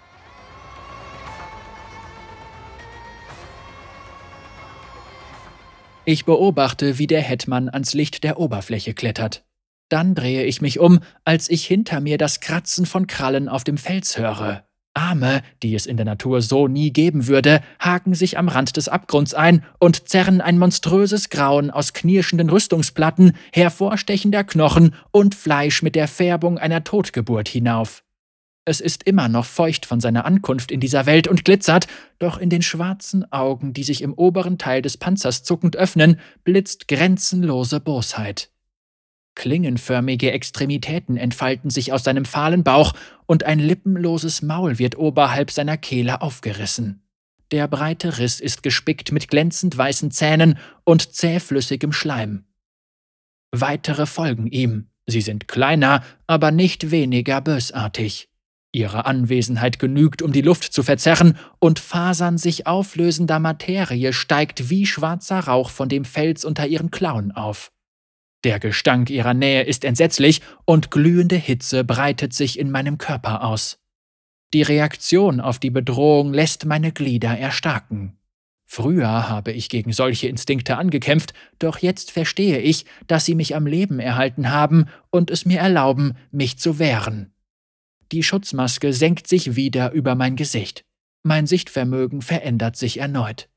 Ich 6.06 6.26
beobachte, 6.26 6.98
wie 6.98 7.06
der 7.06 7.22
Hetman 7.22 7.70
ans 7.70 7.94
Licht 7.94 8.24
der 8.24 8.40
Oberfläche 8.40 8.96
klettert. 8.96 9.46
Dann 9.90 10.16
drehe 10.16 10.44
ich 10.46 10.62
mich 10.62 10.80
um, 10.80 11.00
als 11.24 11.50
ich 11.50 11.66
hinter 11.66 12.02
mir 12.02 12.18
das 12.18 12.40
Kratzen 12.40 12.88
von 12.88 13.06
Krallen 13.06 13.48
auf 13.48 13.64
dem 13.64 13.78
Fels 13.78 14.18
höre. 14.18 14.66
Arme, 14.94 15.42
die 15.64 15.76
es 15.76 15.86
in 15.86 15.98
der 15.98 16.06
Natur 16.06 16.42
so 16.42 16.68
nie 16.68 16.92
geben 16.92 17.28
würde, 17.28 17.62
haken 17.80 18.14
sich 18.14 18.38
am 18.38 18.50
Rand 18.50 18.78
des 18.78 18.90
Abgrunds 18.90 19.34
ein 19.34 19.64
und 19.80 20.10
zerren 20.10 20.42
ein 20.42 20.60
monströses 20.60 21.30
Grauen 21.30 21.72
aus 21.72 21.94
knirschenden 21.94 22.50
Rüstungsplatten, 22.50 23.34
hervorstechender 23.54 24.44
Knochen 24.44 24.94
und 25.12 25.36
Fleisch 25.36 25.82
mit 25.82 25.96
der 25.96 26.08
Färbung 26.08 26.58
einer 26.58 26.84
Totgeburt 26.84 27.48
hinauf. 27.48 28.04
Es 28.64 28.80
ist 28.80 29.04
immer 29.04 29.28
noch 29.28 29.46
feucht 29.46 29.88
von 29.88 30.00
seiner 30.00 30.26
Ankunft 30.26 30.72
in 30.72 30.80
dieser 30.80 31.08
Welt 31.08 31.28
und 31.28 31.46
glitzert, 31.46 31.88
doch 32.20 32.38
in 32.38 32.50
den 32.50 32.62
schwarzen 32.62 33.32
Augen, 33.32 33.74
die 33.74 33.84
sich 33.84 34.04
im 34.04 34.14
oberen 34.14 34.60
Teil 34.60 34.84
des 34.84 34.98
Panzers 34.98 35.44
zuckend 35.44 35.76
öffnen, 35.76 36.20
blitzt 36.44 36.88
grenzenlose 36.88 37.80
Bosheit. 37.80 38.52
Klingenförmige 39.36 40.32
Extremitäten 40.32 41.18
entfalten 41.18 41.70
sich 41.70 41.94
aus 41.94 42.04
seinem 42.04 42.26
fahlen 42.26 42.64
Bauch 42.64 42.94
und 43.26 43.44
ein 43.44 43.60
lippenloses 43.60 44.42
Maul 44.42 44.78
wird 44.78 44.98
oberhalb 44.98 45.52
seiner 45.52 45.78
Kehle 45.78 46.22
aufgerissen. 46.22 47.04
Der 47.52 47.68
breite 47.68 48.18
Riss 48.18 48.40
ist 48.40 48.64
gespickt 48.64 49.12
mit 49.12 49.28
glänzend 49.28 49.78
weißen 49.78 50.12
Zähnen 50.12 50.58
und 50.84 51.14
zähflüssigem 51.14 51.92
Schleim. 51.92 52.46
Weitere 53.52 54.06
folgen 54.06 54.48
ihm. 54.48 54.88
Sie 55.06 55.22
sind 55.22 55.48
kleiner, 55.48 56.04
aber 56.28 56.52
nicht 56.52 56.92
weniger 56.92 57.42
bösartig. 57.42 58.30
Ihre 58.72 59.06
Anwesenheit 59.06 59.80
genügt, 59.80 60.22
um 60.22 60.32
die 60.32 60.42
Luft 60.42 60.72
zu 60.72 60.82
verzerren, 60.82 61.38
und 61.60 61.80
Fasern 61.80 62.38
sich 62.38 62.68
auflösender 62.68 63.40
Materie 63.40 64.14
steigt 64.14 64.70
wie 64.70 64.86
schwarzer 64.86 65.40
Rauch 65.40 65.70
von 65.70 65.90
dem 65.90 66.06
Fels 66.06 66.46
unter 66.46 66.68
ihren 66.68 66.90
Klauen 66.90 67.34
auf. 67.34 67.74
Der 68.44 68.60
Gestank 68.60 69.10
ihrer 69.10 69.34
Nähe 69.34 69.64
ist 69.64 69.84
entsetzlich 69.86 70.42
und 70.66 70.90
glühende 70.90 71.36
Hitze 71.36 71.84
breitet 71.84 72.34
sich 72.34 72.58
in 72.58 72.72
meinem 72.72 72.98
Körper 72.98 73.44
aus. 73.44 73.78
Die 74.54 74.64
Reaktion 74.64 75.40
auf 75.40 75.60
die 75.60 75.70
Bedrohung 75.70 76.34
lässt 76.34 76.66
meine 76.66 76.92
Glieder 76.92 77.38
erstarken. 77.38 78.18
Früher 78.66 79.30
habe 79.30 79.52
ich 79.52 79.70
gegen 79.70 79.92
solche 79.92 80.28
Instinkte 80.28 80.78
angekämpft, 80.78 81.34
doch 81.60 81.80
jetzt 81.80 82.10
verstehe 82.10 82.60
ich, 82.60 82.86
dass 83.06 83.26
sie 83.26 83.36
mich 83.36 83.56
am 83.56 83.68
Leben 83.68 84.00
erhalten 84.00 84.50
haben 84.50 84.86
und 85.10 85.30
es 85.30 85.46
mir 85.46 85.60
erlauben, 85.60 86.16
mich 86.32 86.58
zu 86.58 86.80
wehren. 86.80 87.34
Die 88.12 88.24
Schutzmaske 88.24 88.94
senkt 88.94 89.28
sich 89.28 89.56
wieder 89.56 89.92
über 89.92 90.16
mein 90.16 90.36
Gesicht. 90.36 90.86
Mein 91.24 91.48
Sichtvermögen 91.48 92.22
verändert 92.22 92.76
sich 92.76 93.00
erneut. 93.00 93.51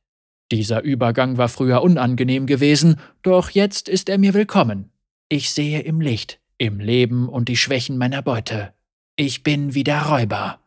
Dieser 0.54 0.84
Übergang 0.84 1.36
war 1.36 1.48
früher 1.48 1.82
unangenehm 1.82 2.46
gewesen, 2.46 3.00
doch 3.22 3.50
jetzt 3.50 3.88
ist 3.88 4.08
er 4.08 4.18
mir 4.18 4.34
willkommen. 4.34 4.92
Ich 5.28 5.50
sehe 5.50 5.80
im 5.80 6.00
Licht, 6.00 6.38
im 6.58 6.78
Leben 6.78 7.28
und 7.28 7.48
die 7.48 7.56
Schwächen 7.56 7.98
meiner 7.98 8.22
Beute. 8.22 8.72
Ich 9.16 9.42
bin 9.42 9.74
wie 9.74 9.82
der 9.82 10.02
Räuber. 10.02 10.60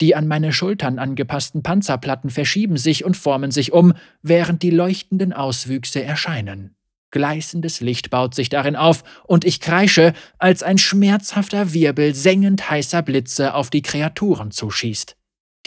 Die 0.00 0.16
an 0.16 0.26
meine 0.26 0.52
Schultern 0.52 0.98
angepassten 0.98 1.62
Panzerplatten 1.62 2.30
verschieben 2.30 2.78
sich 2.78 3.04
und 3.04 3.16
formen 3.16 3.52
sich 3.52 3.70
um, 3.72 3.92
während 4.22 4.64
die 4.64 4.70
leuchtenden 4.70 5.32
Auswüchse 5.32 6.02
erscheinen. 6.02 6.74
Gleißendes 7.12 7.80
Licht 7.80 8.10
baut 8.10 8.34
sich 8.34 8.48
darin 8.48 8.74
auf, 8.74 9.04
und 9.22 9.44
ich 9.44 9.60
kreische, 9.60 10.14
als 10.36 10.64
ein 10.64 10.78
schmerzhafter 10.78 11.72
Wirbel 11.74 12.16
sengend 12.16 12.70
heißer 12.70 13.02
Blitze 13.02 13.54
auf 13.54 13.70
die 13.70 13.82
Kreaturen 13.82 14.50
zuschießt. 14.50 15.16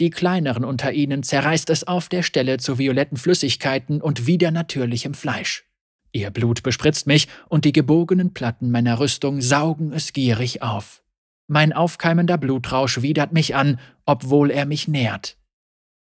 Die 0.00 0.10
kleineren 0.10 0.64
unter 0.64 0.92
ihnen 0.92 1.22
zerreißt 1.22 1.70
es 1.70 1.86
auf 1.86 2.08
der 2.08 2.22
Stelle 2.22 2.58
zu 2.58 2.78
violetten 2.78 3.16
Flüssigkeiten 3.16 4.00
und 4.00 4.26
widernatürlichem 4.26 5.14
Fleisch. 5.14 5.64
Ihr 6.12 6.30
Blut 6.30 6.62
bespritzt 6.62 7.06
mich 7.06 7.28
und 7.48 7.64
die 7.64 7.72
gebogenen 7.72 8.34
Platten 8.34 8.70
meiner 8.70 8.98
Rüstung 8.98 9.40
saugen 9.40 9.92
es 9.92 10.12
gierig 10.12 10.62
auf. 10.62 11.02
Mein 11.46 11.72
aufkeimender 11.72 12.38
Blutrausch 12.38 13.02
widert 13.02 13.32
mich 13.32 13.54
an, 13.54 13.78
obwohl 14.06 14.50
er 14.50 14.64
mich 14.64 14.88
nährt. 14.88 15.36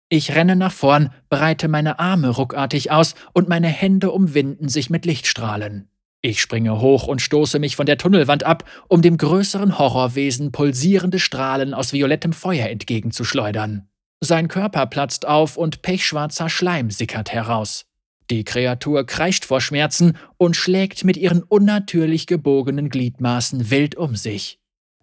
Ich 0.08 0.34
renne 0.34 0.56
nach 0.56 0.72
vorn, 0.72 1.12
breite 1.28 1.68
meine 1.68 1.98
Arme 1.98 2.30
ruckartig 2.30 2.90
aus 2.90 3.14
und 3.34 3.48
meine 3.48 3.68
Hände 3.68 4.10
umwinden 4.10 4.68
sich 4.68 4.88
mit 4.88 5.04
Lichtstrahlen. 5.04 5.90
Ich 6.20 6.40
springe 6.40 6.80
hoch 6.80 7.06
und 7.06 7.22
stoße 7.22 7.60
mich 7.60 7.76
von 7.76 7.86
der 7.86 7.96
Tunnelwand 7.96 8.42
ab, 8.42 8.64
um 8.88 9.02
dem 9.02 9.16
größeren 9.16 9.78
Horrorwesen 9.78 10.50
pulsierende 10.50 11.20
Strahlen 11.20 11.74
aus 11.74 11.92
violettem 11.92 12.32
Feuer 12.32 12.68
entgegenzuschleudern. 12.68 13.88
Sein 14.20 14.48
Körper 14.48 14.86
platzt 14.86 15.26
auf 15.26 15.56
und 15.56 15.82
pechschwarzer 15.82 16.48
Schleim 16.48 16.90
sickert 16.90 17.32
heraus. 17.32 17.84
Die 18.30 18.42
Kreatur 18.42 19.06
kreischt 19.06 19.44
vor 19.44 19.60
Schmerzen 19.60 20.16
und 20.36 20.56
schlägt 20.56 21.04
mit 21.04 21.16
ihren 21.16 21.42
unnatürlich 21.44 22.26
gebogenen 22.26 22.90
Gliedmaßen 22.90 23.70
wild 23.70 23.94
um 23.94 24.16
sich. 24.16 24.58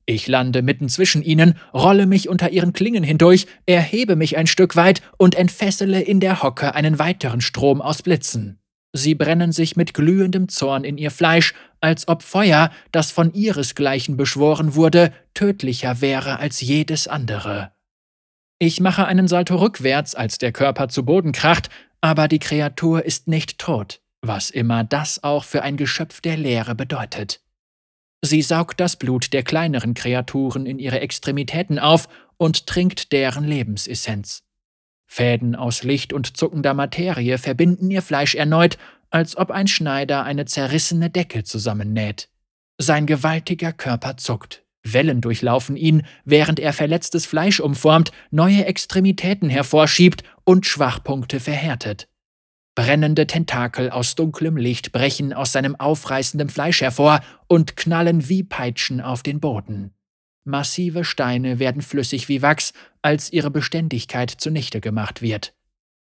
Ich 0.05 0.27
lande 0.27 0.61
mitten 0.61 0.89
zwischen 0.89 1.23
ihnen, 1.23 1.57
rolle 1.73 2.05
mich 2.05 2.29
unter 2.29 2.51
ihren 2.51 2.73
Klingen 2.73 3.03
hindurch, 3.03 3.47
erhebe 3.65 4.15
mich 4.15 4.37
ein 4.37 4.45
Stück 4.47 4.75
weit 4.75 5.01
und 5.17 5.33
entfessele 5.33 6.01
in 6.01 6.19
der 6.19 6.43
Hocke 6.43 6.75
einen 6.75 6.99
weiteren 6.99 7.41
Strom 7.41 7.81
aus 7.81 8.03
Blitzen. 8.03 8.59
Sie 8.97 9.13
brennen 9.13 9.51
sich 9.51 9.75
mit 9.75 9.93
glühendem 9.93 10.47
Zorn 10.47 10.85
in 10.85 10.97
ihr 10.97 11.11
Fleisch, 11.11 11.53
als 11.81 12.07
ob 12.07 12.23
Feuer, 12.23 12.71
das 12.93 13.11
von 13.11 13.33
ihresgleichen 13.33 14.15
beschworen 14.15 14.73
wurde, 14.73 15.11
tödlicher 15.33 15.99
wäre 15.99 16.39
als 16.39 16.61
jedes 16.61 17.09
andere. 17.09 17.73
Ich 18.57 18.79
mache 18.79 19.05
einen 19.05 19.27
Salto 19.27 19.57
rückwärts, 19.57 20.15
als 20.15 20.37
der 20.37 20.53
Körper 20.53 20.87
zu 20.87 21.03
Boden 21.03 21.33
kracht, 21.33 21.67
aber 21.99 22.29
die 22.29 22.39
Kreatur 22.39 23.03
ist 23.03 23.27
nicht 23.27 23.59
tot, 23.59 23.99
was 24.21 24.49
immer 24.49 24.85
das 24.85 25.21
auch 25.25 25.43
für 25.43 25.61
ein 25.61 25.75
Geschöpf 25.75 26.21
der 26.21 26.37
Leere 26.37 26.73
bedeutet. 26.73 27.41
Sie 28.21 28.41
saugt 28.41 28.79
das 28.79 28.95
Blut 28.95 29.33
der 29.33 29.43
kleineren 29.43 29.93
Kreaturen 29.93 30.65
in 30.65 30.79
ihre 30.79 31.01
Extremitäten 31.01 31.79
auf 31.79 32.07
und 32.37 32.65
trinkt 32.65 33.11
deren 33.11 33.43
Lebensessenz. 33.43 34.44
Fäden 35.15 35.55
aus 35.55 35.83
Licht 35.83 36.11
und 36.11 36.35
zuckender 36.35 36.73
Materie 36.73 37.37
verbinden 37.37 37.89
ihr 37.89 38.01
Fleisch 38.01 38.35
erneut, 38.35 38.77
als 39.11 39.37
ob 39.37 39.49
ein 39.49 39.67
Schneider 39.67 40.25
eine 40.25 40.43
zerrissene 40.43 41.09
Decke 41.09 41.45
zusammennäht. 41.45 42.27
Sein 42.77 43.05
gewaltiger 43.05 43.71
Körper 43.71 44.17
zuckt. 44.17 44.65
Wellen 44.83 45.21
durchlaufen 45.21 45.77
ihn, 45.77 46.03
während 46.25 46.59
er 46.59 46.73
verletztes 46.73 47.25
Fleisch 47.25 47.61
umformt, 47.61 48.11
neue 48.29 48.65
Extremitäten 48.65 49.49
hervorschiebt 49.49 50.23
und 50.43 50.65
Schwachpunkte 50.65 51.39
verhärtet. 51.39 52.09
Brennende 52.75 53.25
Tentakel 53.25 53.91
aus 53.91 54.15
dunklem 54.15 54.57
Licht 54.57 54.91
brechen 54.91 55.31
aus 55.31 55.53
seinem 55.53 55.77
aufreißenden 55.77 56.49
Fleisch 56.49 56.81
hervor 56.81 57.21
und 57.47 57.77
knallen 57.77 58.27
wie 58.27 58.43
Peitschen 58.43 58.99
auf 58.99 59.23
den 59.23 59.39
Boden. 59.39 59.94
Massive 60.45 61.03
Steine 61.03 61.59
werden 61.59 61.81
flüssig 61.81 62.29
wie 62.29 62.41
Wachs, 62.41 62.73
als 63.01 63.33
ihre 63.33 63.49
Beständigkeit 63.49 64.29
zunichte 64.29 64.79
gemacht 64.79 65.21
wird. 65.21 65.53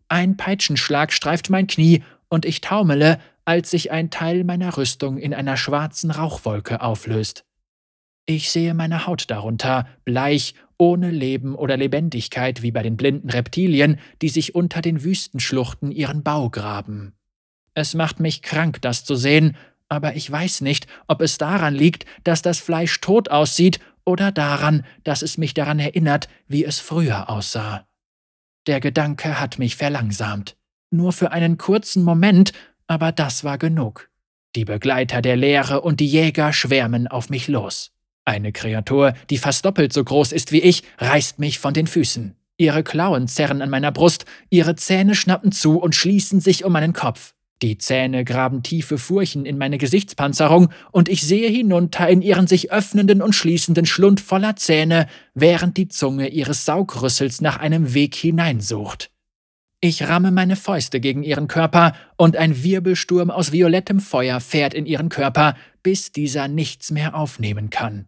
Ein 0.10 0.38
Peitschenschlag 0.38 1.12
streift 1.14 1.50
mein 1.50 1.66
Knie 1.66 2.04
und 2.28 2.46
ich 2.46 2.62
taumele, 2.62 3.20
als 3.46 3.72
sich 3.72 3.92
ein 3.92 4.10
Teil 4.10 4.44
meiner 4.44 4.78
Rüstung 4.78 5.18
in 5.18 5.34
einer 5.34 5.58
schwarzen 5.58 6.12
Rauchwolke 6.12 6.82
auflöst. 6.82 7.46
Ich 8.26 8.52
sehe 8.52 8.74
meine 8.74 9.08
Haut 9.08 9.30
darunter, 9.30 9.88
bleich, 10.06 10.56
ohne 10.78 11.12
Leben 11.12 11.56
oder 11.56 11.78
Lebendigkeit 11.78 12.62
wie 12.62 12.72
bei 12.72 12.84
den 12.84 12.98
blinden 12.98 13.30
Reptilien, 13.30 14.00
die 14.22 14.30
sich 14.30 14.56
unter 14.56 14.82
den 14.82 15.04
Wüstenschluchten 15.04 15.92
ihren 15.92 16.24
Bau 16.24 16.50
graben. 16.50 17.14
Es 17.74 17.94
macht 17.94 18.20
mich 18.20 18.42
krank, 18.42 18.82
das 18.82 19.06
zu 19.06 19.16
sehen, 19.16 19.56
aber 19.90 20.16
ich 20.16 20.30
weiß 20.30 20.62
nicht, 20.62 20.88
ob 21.08 21.22
es 21.22 21.38
daran 21.38 21.76
liegt, 21.76 22.06
dass 22.24 22.42
das 22.42 22.60
Fleisch 22.60 23.00
tot 23.02 23.30
aussieht 23.30 23.80
oder 24.06 24.32
daran, 24.32 24.86
dass 25.04 25.22
es 25.22 25.38
mich 25.38 25.54
daran 25.54 25.80
erinnert, 25.80 26.28
wie 26.48 26.66
es 26.66 26.80
früher 26.80 27.30
aussah. 27.30 27.88
Der 28.68 28.80
Gedanke 28.80 29.40
hat 29.40 29.60
mich 29.60 29.76
verlangsamt. 29.76 30.56
Nur 30.92 31.12
für 31.12 31.32
einen 31.32 31.58
kurzen 31.58 32.04
Moment, 32.04 32.54
aber 32.88 33.12
das 33.12 33.44
war 33.44 33.58
genug. 33.58 34.10
Die 34.56 34.66
Begleiter 34.66 35.22
der 35.22 35.36
Leere 35.36 35.82
und 35.82 36.00
die 36.00 36.08
Jäger 36.08 36.54
schwärmen 36.54 37.08
auf 37.08 37.30
mich 37.30 37.48
los. 37.48 37.92
Eine 38.26 38.52
Kreatur, 38.52 39.14
die 39.30 39.38
fast 39.38 39.66
doppelt 39.66 39.92
so 39.92 40.04
groß 40.04 40.32
ist 40.32 40.52
wie 40.52 40.62
ich, 40.62 40.84
reißt 41.00 41.40
mich 41.40 41.60
von 41.60 41.74
den 41.74 41.88
Füßen. 41.88 42.36
Ihre 42.58 42.84
Klauen 42.84 43.28
zerren 43.28 43.62
an 43.62 43.70
meiner 43.70 43.92
Brust, 43.92 44.26
ihre 44.50 44.76
Zähne 44.76 45.16
schnappen 45.16 45.52
zu 45.52 45.80
und 45.80 45.96
schließen 45.96 46.40
sich 46.40 46.64
um 46.64 46.72
meinen 46.72 46.94
Kopf. 46.94 47.34
Die 47.64 47.78
Zähne 47.78 48.26
graben 48.26 48.62
tiefe 48.62 48.98
Furchen 48.98 49.46
in 49.46 49.58
meine 49.58 49.78
Gesichtspanzerung, 49.78 50.68
und 50.92 51.08
ich 51.08 51.22
sehe 51.22 51.48
hinunter 51.48 52.10
in 52.10 52.22
ihren 52.22 52.46
sich 52.46 52.74
öffnenden 52.74 53.22
und 53.22 53.34
schließenden 53.34 53.86
Schlund 53.86 54.20
voller 54.20 54.58
Zähne, 54.58 55.08
während 55.34 55.78
die 55.78 55.88
Zunge 55.88 56.28
ihres 56.28 56.66
Saugrüssels 56.66 57.40
nach 57.40 57.58
einem 57.60 57.94
Weg 57.94 58.16
hineinsucht. 58.16 59.12
Ich 59.80 60.04
ramme 60.10 60.32
meine 60.32 60.58
Fäuste 60.58 61.00
gegen 61.00 61.24
ihren 61.24 61.48
Körper, 61.48 61.94
und 62.18 62.36
ein 62.36 62.66
Wirbelsturm 62.66 63.32
aus 63.32 63.54
violettem 63.54 64.02
Feuer 64.02 64.42
fährt 64.42 64.74
in 64.74 64.86
ihren 64.86 65.08
Körper, 65.08 65.56
bis 65.84 66.12
dieser 66.12 66.50
nichts 66.50 66.92
mehr 66.92 67.16
aufnehmen 67.16 67.70
kann. 67.70 68.08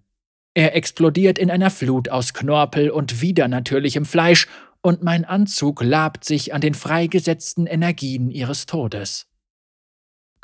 Er 0.53 0.75
explodiert 0.75 1.39
in 1.39 1.49
einer 1.49 1.69
Flut 1.71 2.09
aus 2.09 2.33
Knorpel 2.33 2.89
und 2.89 3.21
widernatürlichem 3.21 4.03
Fleisch, 4.03 4.47
und 4.81 5.01
mein 5.01 5.23
Anzug 5.23 5.81
labt 5.81 6.25
sich 6.25 6.53
an 6.53 6.59
den 6.59 6.73
freigesetzten 6.73 7.67
Energien 7.67 8.29
ihres 8.29 8.65
Todes. 8.65 9.27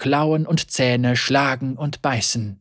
Klauen 0.02 0.48
und 0.48 0.72
Zähne 0.72 1.16
schlagen 1.16 1.78
und 1.78 2.02
beißen. 2.02 2.60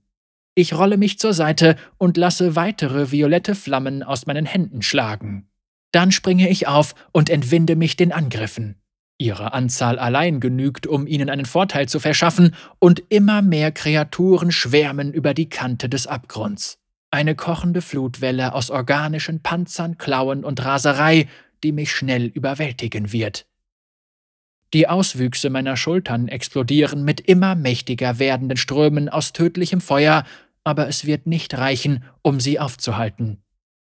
Ich 0.55 0.75
rolle 0.75 0.99
mich 0.99 1.19
zur 1.19 1.33
Seite 1.33 1.77
und 1.97 2.19
lasse 2.19 2.55
weitere 2.55 3.13
violette 3.13 3.55
Flammen 3.55 4.03
aus 4.03 4.27
meinen 4.27 4.45
Händen 4.45 4.83
schlagen. 4.83 5.49
Dann 5.91 6.13
springe 6.13 6.51
ich 6.51 6.69
auf 6.69 6.95
und 7.13 7.31
entwinde 7.31 7.77
mich 7.77 7.97
den 7.97 8.13
Angriffen. 8.13 8.75
Ihre 9.17 9.55
Anzahl 9.55 9.99
allein 9.99 10.41
genügt, 10.41 10.87
um 10.87 11.07
ihnen 11.07 11.31
einen 11.31 11.47
Vorteil 11.47 11.89
zu 11.89 11.99
verschaffen, 11.99 12.55
und 12.79 13.03
immer 13.09 13.41
mehr 13.41 13.73
Kreaturen 13.73 14.53
schwärmen 14.53 15.11
über 15.11 15.33
die 15.33 15.49
Kante 15.49 15.89
des 15.89 16.07
Abgrunds. 16.07 16.79
Eine 17.11 17.35
kochende 17.35 17.81
Flutwelle 17.81 18.53
aus 18.53 18.69
organischen 18.69 19.43
Panzern, 19.43 19.97
Klauen 19.97 20.45
und 20.45 20.63
Raserei, 20.63 21.27
die 21.65 21.73
mich 21.73 21.91
schnell 21.91 22.27
überwältigen 22.27 23.13
wird. 23.13 23.47
Die 24.73 24.89
Auswüchse 24.89 25.51
meiner 25.51 25.77
Schultern 25.77 26.29
explodieren 26.29 27.05
mit 27.05 27.21
immer 27.21 27.55
mächtiger 27.57 28.19
werdenden 28.19 28.57
Strömen 28.57 29.09
aus 29.09 29.33
tödlichem 29.33 29.81
Feuer, 29.81 30.25
aber 30.63 30.89
es 30.89 31.05
wird 31.05 31.27
nicht 31.27 31.57
reichen, 31.59 32.05
um 32.23 32.39
sie 32.39 32.61
aufzuhalten. 32.61 33.43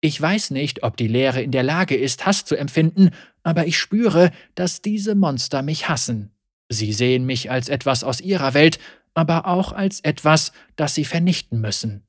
Ich 0.00 0.20
weiß 0.20 0.50
nicht, 0.50 0.82
ob 0.82 0.96
die 0.96 1.08
Leere 1.08 1.42
in 1.42 1.52
der 1.52 1.62
Lage 1.62 1.94
ist, 1.94 2.26
Hass 2.26 2.44
zu 2.44 2.56
empfinden, 2.56 3.10
aber 3.42 3.66
ich 3.66 3.78
spüre, 3.78 4.30
dass 4.54 4.82
diese 4.82 5.14
Monster 5.14 5.62
mich 5.62 5.88
hassen. 5.88 6.32
Sie 6.68 6.92
sehen 6.92 7.26
mich 7.26 7.50
als 7.50 7.68
etwas 7.68 8.02
aus 8.02 8.20
ihrer 8.20 8.54
Welt, 8.54 8.78
aber 9.14 9.46
auch 9.46 9.72
als 9.72 10.00
etwas, 10.00 10.52
das 10.74 10.94
sie 10.94 11.04
vernichten 11.04 11.60
müssen. 11.60 12.06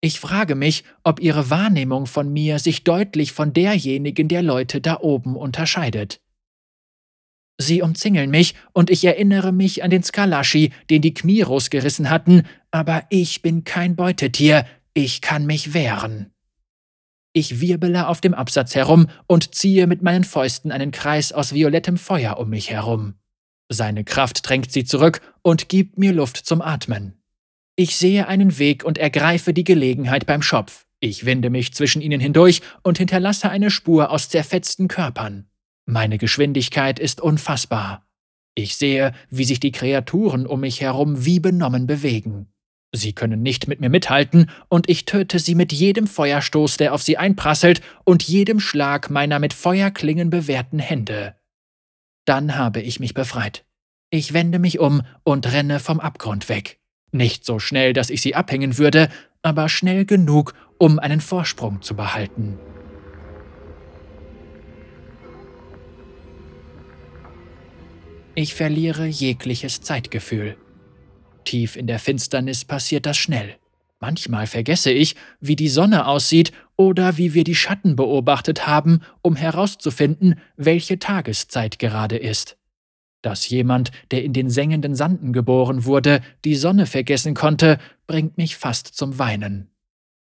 Ich 0.00 0.20
frage 0.20 0.54
mich, 0.54 0.84
ob 1.04 1.20
ihre 1.20 1.50
Wahrnehmung 1.50 2.06
von 2.06 2.32
mir 2.32 2.58
sich 2.58 2.84
deutlich 2.84 3.32
von 3.32 3.52
derjenigen 3.52 4.28
der 4.28 4.42
Leute 4.42 4.80
da 4.80 5.00
oben 5.00 5.36
unterscheidet. 5.36 6.20
Sie 7.58 7.80
umzingeln 7.80 8.30
mich, 8.30 8.54
und 8.72 8.90
ich 8.90 9.04
erinnere 9.04 9.52
mich 9.52 9.82
an 9.82 9.90
den 9.90 10.02
Skalaschi, 10.02 10.72
den 10.90 11.02
die 11.02 11.14
Kmiros 11.14 11.70
gerissen 11.70 12.10
hatten, 12.10 12.42
aber 12.70 13.04
ich 13.08 13.40
bin 13.40 13.64
kein 13.64 13.96
Beutetier, 13.96 14.66
ich 14.92 15.20
kann 15.20 15.46
mich 15.46 15.72
wehren. 15.72 16.32
Ich 17.32 17.60
wirbele 17.60 18.08
auf 18.08 18.20
dem 18.20 18.34
Absatz 18.34 18.74
herum 18.74 19.08
und 19.26 19.54
ziehe 19.54 19.86
mit 19.86 20.02
meinen 20.02 20.24
Fäusten 20.24 20.72
einen 20.72 20.90
Kreis 20.90 21.32
aus 21.32 21.52
violettem 21.52 21.98
Feuer 21.98 22.38
um 22.38 22.48
mich 22.50 22.70
herum. 22.70 23.14
Seine 23.68 24.04
Kraft 24.04 24.48
drängt 24.48 24.72
sie 24.72 24.84
zurück 24.84 25.20
und 25.42 25.68
gibt 25.68 25.98
mir 25.98 26.12
Luft 26.12 26.36
zum 26.36 26.62
Atmen. 26.62 27.20
Ich 27.74 27.96
sehe 27.96 28.26
einen 28.26 28.58
Weg 28.58 28.84
und 28.84 28.96
ergreife 28.96 29.52
die 29.52 29.64
Gelegenheit 29.64 30.24
beim 30.24 30.40
Schopf. 30.40 30.86
Ich 31.00 31.26
winde 31.26 31.50
mich 31.50 31.74
zwischen 31.74 32.00
ihnen 32.00 32.20
hindurch 32.20 32.62
und 32.82 32.96
hinterlasse 32.96 33.50
eine 33.50 33.70
Spur 33.70 34.10
aus 34.10 34.30
zerfetzten 34.30 34.88
Körpern. 34.88 35.46
Meine 35.86 36.18
Geschwindigkeit 36.18 36.98
ist 36.98 37.20
unfassbar. 37.20 38.04
Ich 38.56 38.76
sehe, 38.76 39.12
wie 39.30 39.44
sich 39.44 39.60
die 39.60 39.70
Kreaturen 39.70 40.46
um 40.46 40.60
mich 40.60 40.80
herum 40.80 41.24
wie 41.24 41.38
benommen 41.38 41.86
bewegen. 41.86 42.48
Sie 42.92 43.12
können 43.12 43.42
nicht 43.42 43.68
mit 43.68 43.80
mir 43.80 43.90
mithalten, 43.90 44.50
und 44.68 44.88
ich 44.88 45.04
töte 45.04 45.38
sie 45.38 45.54
mit 45.54 45.72
jedem 45.72 46.06
Feuerstoß, 46.06 46.76
der 46.76 46.92
auf 46.92 47.02
sie 47.02 47.18
einprasselt, 47.18 47.82
und 48.04 48.22
jedem 48.24 48.58
Schlag 48.58 49.10
meiner 49.10 49.38
mit 49.38 49.52
Feuerklingen 49.52 50.30
bewehrten 50.30 50.78
Hände. 50.78 51.36
Dann 52.24 52.56
habe 52.56 52.80
ich 52.80 52.98
mich 52.98 53.14
befreit. 53.14 53.64
Ich 54.10 54.32
wende 54.32 54.58
mich 54.58 54.78
um 54.78 55.02
und 55.22 55.52
renne 55.52 55.78
vom 55.78 56.00
Abgrund 56.00 56.48
weg. 56.48 56.80
Nicht 57.12 57.44
so 57.44 57.58
schnell, 57.58 57.92
dass 57.92 58.10
ich 58.10 58.22
sie 58.22 58.34
abhängen 58.34 58.78
würde, 58.78 59.08
aber 59.42 59.68
schnell 59.68 60.04
genug, 60.04 60.54
um 60.78 60.98
einen 60.98 61.20
Vorsprung 61.20 61.82
zu 61.82 61.94
behalten. 61.94 62.58
Ich 68.38 68.54
verliere 68.54 69.06
jegliches 69.06 69.80
Zeitgefühl. 69.80 70.58
Tief 71.46 71.74
in 71.74 71.86
der 71.86 71.98
Finsternis 71.98 72.66
passiert 72.66 73.06
das 73.06 73.16
schnell. 73.16 73.56
Manchmal 73.98 74.46
vergesse 74.46 74.90
ich, 74.90 75.16
wie 75.40 75.56
die 75.56 75.70
Sonne 75.70 76.06
aussieht 76.06 76.52
oder 76.76 77.16
wie 77.16 77.32
wir 77.32 77.44
die 77.44 77.54
Schatten 77.54 77.96
beobachtet 77.96 78.66
haben, 78.66 79.00
um 79.22 79.36
herauszufinden, 79.36 80.38
welche 80.58 80.98
Tageszeit 80.98 81.78
gerade 81.78 82.18
ist. 82.18 82.58
Dass 83.22 83.48
jemand, 83.48 83.90
der 84.10 84.22
in 84.22 84.34
den 84.34 84.50
sengenden 84.50 84.94
Sanden 84.94 85.32
geboren 85.32 85.86
wurde, 85.86 86.20
die 86.44 86.56
Sonne 86.56 86.84
vergessen 86.84 87.32
konnte, 87.32 87.78
bringt 88.06 88.36
mich 88.36 88.56
fast 88.56 88.88
zum 88.88 89.18
Weinen. 89.18 89.70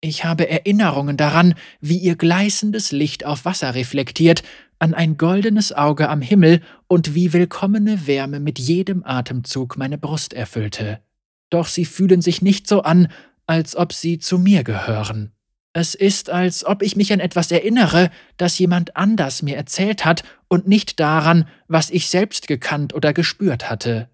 Ich 0.01 0.23
habe 0.23 0.49
Erinnerungen 0.49 1.17
daran, 1.17 1.55
wie 1.81 1.97
ihr 1.97 2.15
gleißendes 2.15 2.91
Licht 2.91 3.25
auf 3.25 3.43
Wasser 3.45 3.75
reflektiert, 3.75 4.43
an 4.79 4.93
ein 4.93 5.17
goldenes 5.17 5.73
Auge 5.73 6.07
am 6.07 6.21
Himmel 6.21 6.61
und 6.87 7.15
wie 7.15 7.33
willkommene 7.33 8.07
Wärme 8.07 8.39
mit 8.39 8.59
jedem 8.59 9.03
Atemzug 9.03 9.77
meine 9.77 9.97
Brust 9.97 10.33
erfüllte. 10.33 11.01
Doch 11.49 11.67
sie 11.67 11.83
fühlen 11.83 12.21
sich 12.21 12.41
nicht 12.41 12.65
so 12.67 12.83
an, 12.83 13.09
als 13.45 13.75
ob 13.75 13.91
sie 13.91 14.19
zu 14.19 14.39
mir 14.39 14.63
gehören. 14.63 15.33
Es 15.73 15.95
ist, 15.95 16.29
als 16.29 16.65
ob 16.65 16.81
ich 16.81 16.95
mich 16.95 17.11
an 17.13 17.19
etwas 17.19 17.51
erinnere, 17.51 18.09
das 18.37 18.57
jemand 18.57 18.95
anders 18.95 19.41
mir 19.41 19.57
erzählt 19.57 20.05
hat 20.05 20.23
und 20.47 20.67
nicht 20.67 20.99
daran, 20.99 21.47
was 21.67 21.89
ich 21.89 22.07
selbst 22.07 22.47
gekannt 22.47 22.93
oder 22.93 23.13
gespürt 23.13 23.69
hatte. 23.69 24.09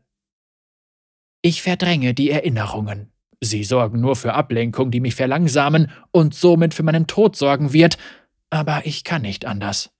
Ich 1.42 1.62
verdränge 1.62 2.14
die 2.14 2.32
Erinnerungen. 2.32 3.12
Sie 3.42 3.64
sorgen 3.64 4.02
nur 4.02 4.16
für 4.16 4.34
Ablenkung, 4.34 4.92
die 4.92 5.00
mich 5.00 5.16
verlangsamen 5.16 5.92
und 6.12 6.34
somit 6.34 6.74
für 6.74 6.84
meinen 6.84 7.08
Tod 7.08 7.36
sorgen 7.36 7.74
wird, 7.74 7.98
aber 8.50 8.86
ich 8.86 9.04
kann 9.04 9.22
nicht 9.22 9.46
anders. 9.46 9.92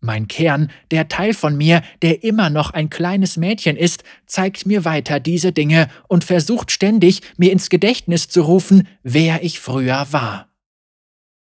Mein 0.00 0.28
Kern, 0.28 0.70
der 0.92 1.08
Teil 1.08 1.34
von 1.34 1.56
mir, 1.56 1.82
der 2.02 2.22
immer 2.22 2.50
noch 2.50 2.70
ein 2.70 2.88
kleines 2.88 3.36
Mädchen 3.36 3.76
ist, 3.76 4.04
zeigt 4.26 4.64
mir 4.64 4.84
weiter 4.84 5.18
diese 5.18 5.52
Dinge 5.52 5.88
und 6.06 6.22
versucht 6.22 6.70
ständig, 6.70 7.22
mir 7.36 7.50
ins 7.50 7.68
Gedächtnis 7.68 8.28
zu 8.28 8.42
rufen, 8.42 8.86
wer 9.02 9.42
ich 9.42 9.58
früher 9.58 10.06
war. 10.12 10.48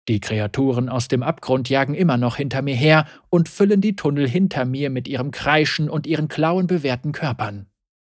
Die 0.09 0.20
Kreaturen 0.20 0.88
aus 0.88 1.09
dem 1.09 1.22
Abgrund 1.22 1.68
jagen 1.68 1.94
immer 1.94 2.16
noch 2.16 2.37
hinter 2.37 2.61
mir 2.61 2.74
her 2.74 3.07
und 3.31 3.48
füllen 3.48 3.81
die 3.81 3.96
Tunnel 3.96 4.28
hinter 4.28 4.64
mir 4.64 4.90
mit 4.90 5.09
ihrem 5.09 5.31
Kreischen 5.31 5.88
und 5.88 6.07
ihren 6.07 6.28
klauenbewehrten 6.28 7.12
Körpern. 7.12 7.66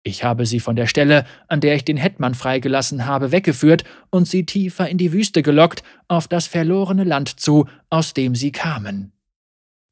Ich 0.06 0.22
habe 0.22 0.46
sie 0.46 0.60
von 0.60 0.76
der 0.76 0.86
Stelle, 0.86 1.26
an 1.48 1.60
der 1.60 1.74
ich 1.74 1.84
den 1.84 1.96
Hetman 1.96 2.36
freigelassen 2.36 3.06
habe, 3.06 3.32
weggeführt 3.32 3.82
und 4.08 4.28
sie 4.28 4.46
tiefer 4.46 4.88
in 4.88 4.98
die 4.98 5.12
Wüste 5.12 5.42
gelockt, 5.42 5.82
auf 6.06 6.28
das 6.28 6.46
verlorene 6.46 7.02
Land 7.02 7.40
zu, 7.40 7.66
aus 7.90 8.14
dem 8.14 8.36
sie 8.36 8.52
kamen. 8.52 9.10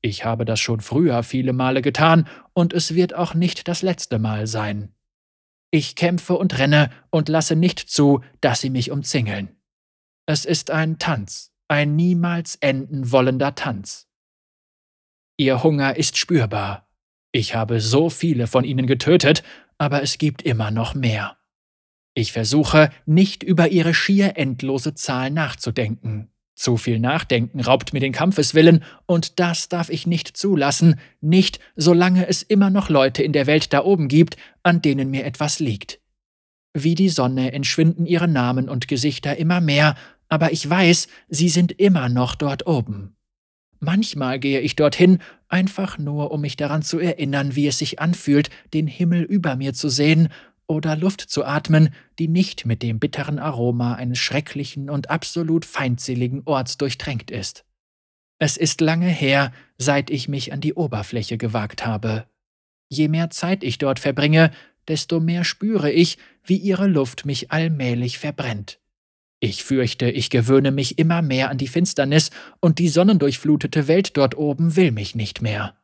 Ich 0.02 0.24
habe 0.24 0.44
das 0.44 0.60
schon 0.60 0.80
früher 0.80 1.24
viele 1.24 1.52
Male 1.52 1.82
getan, 1.82 2.28
und 2.52 2.72
es 2.72 2.94
wird 2.94 3.12
auch 3.12 3.34
nicht 3.34 3.66
das 3.66 3.82
letzte 3.82 4.20
Mal 4.20 4.46
sein. 4.46 4.94
Ich 5.72 5.96
kämpfe 5.96 6.34
und 6.34 6.60
renne 6.60 6.90
und 7.10 7.28
lasse 7.28 7.56
nicht 7.56 7.80
zu, 7.80 8.20
dass 8.40 8.60
sie 8.60 8.70
mich 8.70 8.92
umzingeln. 8.92 9.56
Es 10.26 10.44
ist 10.44 10.70
ein 10.70 11.00
Tanz, 11.00 11.50
ein 11.66 11.96
niemals 11.96 12.54
enden 12.54 13.10
wollender 13.10 13.56
Tanz. 13.56 14.06
Ihr 15.36 15.64
Hunger 15.64 15.96
ist 15.96 16.18
spürbar. 16.18 16.86
Ich 17.32 17.56
habe 17.56 17.80
so 17.80 18.10
viele 18.10 18.46
von 18.46 18.62
ihnen 18.62 18.86
getötet, 18.86 19.42
aber 19.84 20.02
es 20.02 20.16
gibt 20.16 20.40
immer 20.40 20.70
noch 20.70 20.94
mehr. 20.94 21.36
Ich 22.14 22.32
versuche, 22.32 22.88
nicht 23.04 23.42
über 23.42 23.68
ihre 23.68 23.92
schier 23.92 24.38
endlose 24.38 24.94
Zahl 24.94 25.30
nachzudenken. 25.30 26.30
Zu 26.54 26.78
viel 26.78 26.98
Nachdenken 26.98 27.60
raubt 27.60 27.92
mir 27.92 28.00
den 28.00 28.12
Kampfeswillen, 28.12 28.82
und 29.04 29.38
das 29.40 29.68
darf 29.68 29.90
ich 29.90 30.06
nicht 30.06 30.34
zulassen, 30.38 30.98
nicht 31.20 31.60
solange 31.76 32.26
es 32.26 32.42
immer 32.42 32.70
noch 32.70 32.88
Leute 32.88 33.22
in 33.22 33.34
der 33.34 33.46
Welt 33.46 33.74
da 33.74 33.84
oben 33.84 34.08
gibt, 34.08 34.38
an 34.62 34.80
denen 34.80 35.10
mir 35.10 35.26
etwas 35.26 35.58
liegt. 35.58 36.00
Wie 36.72 36.94
die 36.94 37.10
Sonne 37.10 37.52
entschwinden 37.52 38.06
ihre 38.06 38.28
Namen 38.28 38.70
und 38.70 38.88
Gesichter 38.88 39.36
immer 39.36 39.60
mehr, 39.60 39.94
aber 40.30 40.50
ich 40.50 40.68
weiß, 40.68 41.08
sie 41.28 41.50
sind 41.50 41.72
immer 41.72 42.08
noch 42.08 42.36
dort 42.36 42.66
oben. 42.66 43.16
Manchmal 43.80 44.38
gehe 44.38 44.60
ich 44.60 44.76
dorthin, 44.76 45.18
einfach 45.48 45.98
nur, 45.98 46.30
um 46.30 46.40
mich 46.40 46.56
daran 46.56 46.82
zu 46.82 46.98
erinnern, 46.98 47.54
wie 47.56 47.66
es 47.66 47.78
sich 47.78 48.00
anfühlt, 48.00 48.50
den 48.72 48.86
Himmel 48.86 49.22
über 49.22 49.56
mir 49.56 49.74
zu 49.74 49.88
sehen 49.88 50.28
oder 50.66 50.96
Luft 50.96 51.20
zu 51.20 51.44
atmen, 51.44 51.90
die 52.18 52.28
nicht 52.28 52.66
mit 52.66 52.82
dem 52.82 52.98
bitteren 52.98 53.38
Aroma 53.38 53.94
eines 53.94 54.18
schrecklichen 54.18 54.88
und 54.90 55.10
absolut 55.10 55.64
feindseligen 55.64 56.42
Orts 56.44 56.78
durchtränkt 56.78 57.30
ist. 57.30 57.64
Es 58.38 58.56
ist 58.56 58.80
lange 58.80 59.08
her, 59.08 59.52
seit 59.78 60.10
ich 60.10 60.28
mich 60.28 60.52
an 60.52 60.60
die 60.60 60.74
Oberfläche 60.74 61.38
gewagt 61.38 61.86
habe. 61.86 62.26
Je 62.88 63.08
mehr 63.08 63.30
Zeit 63.30 63.62
ich 63.62 63.78
dort 63.78 63.98
verbringe, 63.98 64.50
desto 64.88 65.20
mehr 65.20 65.44
spüre 65.44 65.90
ich, 65.90 66.18
wie 66.42 66.56
ihre 66.56 66.86
Luft 66.86 67.24
mich 67.24 67.50
allmählich 67.50 68.18
verbrennt. 68.18 68.80
Ich 69.44 69.62
fürchte, 69.62 70.10
ich 70.10 70.30
gewöhne 70.30 70.70
mich 70.70 70.98
immer 70.98 71.20
mehr 71.20 71.50
an 71.50 71.58
die 71.58 71.68
Finsternis, 71.68 72.30
und 72.60 72.78
die 72.78 72.88
sonnendurchflutete 72.88 73.88
Welt 73.88 74.16
dort 74.16 74.38
oben 74.38 74.74
will 74.74 74.90
mich 74.90 75.14
nicht 75.14 75.42
mehr. 75.42 75.76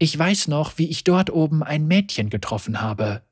Ich 0.00 0.18
weiß 0.18 0.48
noch, 0.48 0.76
wie 0.76 0.88
ich 0.90 1.04
dort 1.04 1.30
oben 1.30 1.62
ein 1.62 1.86
Mädchen 1.86 2.30
getroffen 2.30 2.80
habe. 2.80 3.22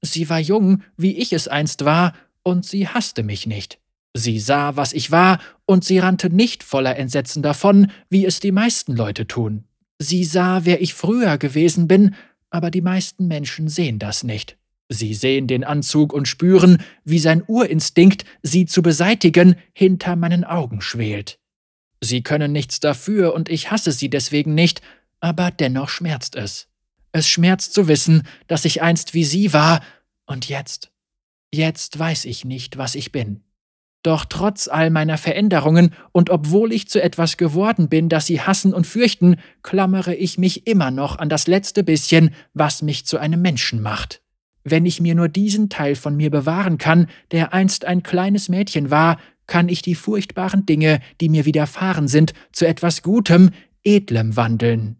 Sie 0.00 0.28
war 0.28 0.40
jung, 0.40 0.82
wie 0.96 1.16
ich 1.16 1.32
es 1.32 1.46
einst 1.46 1.84
war, 1.84 2.12
und 2.42 2.66
sie 2.66 2.88
hasste 2.88 3.22
mich 3.22 3.46
nicht. 3.46 3.78
Sie 4.14 4.40
sah, 4.40 4.74
was 4.74 4.94
ich 4.94 5.12
war, 5.12 5.38
und 5.64 5.84
sie 5.84 6.00
rannte 6.00 6.28
nicht 6.28 6.64
voller 6.64 6.96
Entsetzen 6.96 7.44
davon, 7.44 7.92
wie 8.10 8.26
es 8.26 8.40
die 8.40 8.50
meisten 8.50 8.96
Leute 8.96 9.28
tun. 9.28 9.62
Sie 10.00 10.24
sah, 10.24 10.64
wer 10.64 10.82
ich 10.82 10.92
früher 10.92 11.38
gewesen 11.38 11.86
bin, 11.86 12.16
aber 12.50 12.72
die 12.72 12.82
meisten 12.82 13.28
Menschen 13.28 13.68
sehen 13.68 14.00
das 14.00 14.24
nicht. 14.24 14.57
Sie 14.88 15.12
sehen 15.12 15.46
den 15.46 15.64
Anzug 15.64 16.12
und 16.12 16.26
spüren, 16.28 16.82
wie 17.04 17.18
sein 17.18 17.42
Urinstinkt, 17.46 18.24
sie 18.42 18.64
zu 18.66 18.82
beseitigen, 18.82 19.56
hinter 19.72 20.16
meinen 20.16 20.44
Augen 20.44 20.80
schwelt. 20.80 21.38
Sie 22.00 22.22
können 22.22 22.52
nichts 22.52 22.80
dafür 22.80 23.34
und 23.34 23.48
ich 23.48 23.70
hasse 23.70 23.92
sie 23.92 24.08
deswegen 24.08 24.54
nicht, 24.54 24.80
aber 25.20 25.50
dennoch 25.50 25.88
schmerzt 25.88 26.36
es. 26.36 26.68
Es 27.12 27.28
schmerzt 27.28 27.74
zu 27.74 27.88
wissen, 27.88 28.22
dass 28.46 28.64
ich 28.64 28.82
einst 28.82 29.14
wie 29.14 29.24
sie 29.24 29.52
war 29.52 29.82
und 30.26 30.48
jetzt. 30.48 30.90
Jetzt 31.52 31.98
weiß 31.98 32.24
ich 32.26 32.44
nicht, 32.44 32.78
was 32.78 32.94
ich 32.94 33.12
bin. 33.12 33.42
Doch 34.02 34.24
trotz 34.24 34.68
all 34.68 34.90
meiner 34.90 35.18
Veränderungen 35.18 35.94
und 36.12 36.30
obwohl 36.30 36.72
ich 36.72 36.88
zu 36.88 37.02
etwas 37.02 37.36
geworden 37.36 37.88
bin, 37.88 38.08
das 38.08 38.26
sie 38.26 38.40
hassen 38.40 38.72
und 38.72 38.86
fürchten, 38.86 39.36
klammere 39.62 40.14
ich 40.14 40.38
mich 40.38 40.66
immer 40.66 40.90
noch 40.90 41.18
an 41.18 41.28
das 41.28 41.46
letzte 41.46 41.82
bisschen, 41.82 42.34
was 42.54 42.80
mich 42.80 43.06
zu 43.06 43.18
einem 43.18 43.42
Menschen 43.42 43.82
macht. 43.82 44.22
Wenn 44.70 44.84
ich 44.84 45.00
mir 45.00 45.14
nur 45.14 45.28
diesen 45.28 45.70
Teil 45.70 45.94
von 45.94 46.14
mir 46.16 46.30
bewahren 46.30 46.76
kann, 46.76 47.08
der 47.30 47.54
einst 47.54 47.86
ein 47.86 48.02
kleines 48.02 48.50
Mädchen 48.50 48.90
war, 48.90 49.18
kann 49.46 49.70
ich 49.70 49.80
die 49.80 49.94
furchtbaren 49.94 50.66
Dinge, 50.66 51.00
die 51.22 51.30
mir 51.30 51.46
widerfahren 51.46 52.06
sind, 52.06 52.34
zu 52.52 52.66
etwas 52.66 53.02
Gutem, 53.02 53.50
Edlem 53.82 54.36
wandeln. 54.36 54.96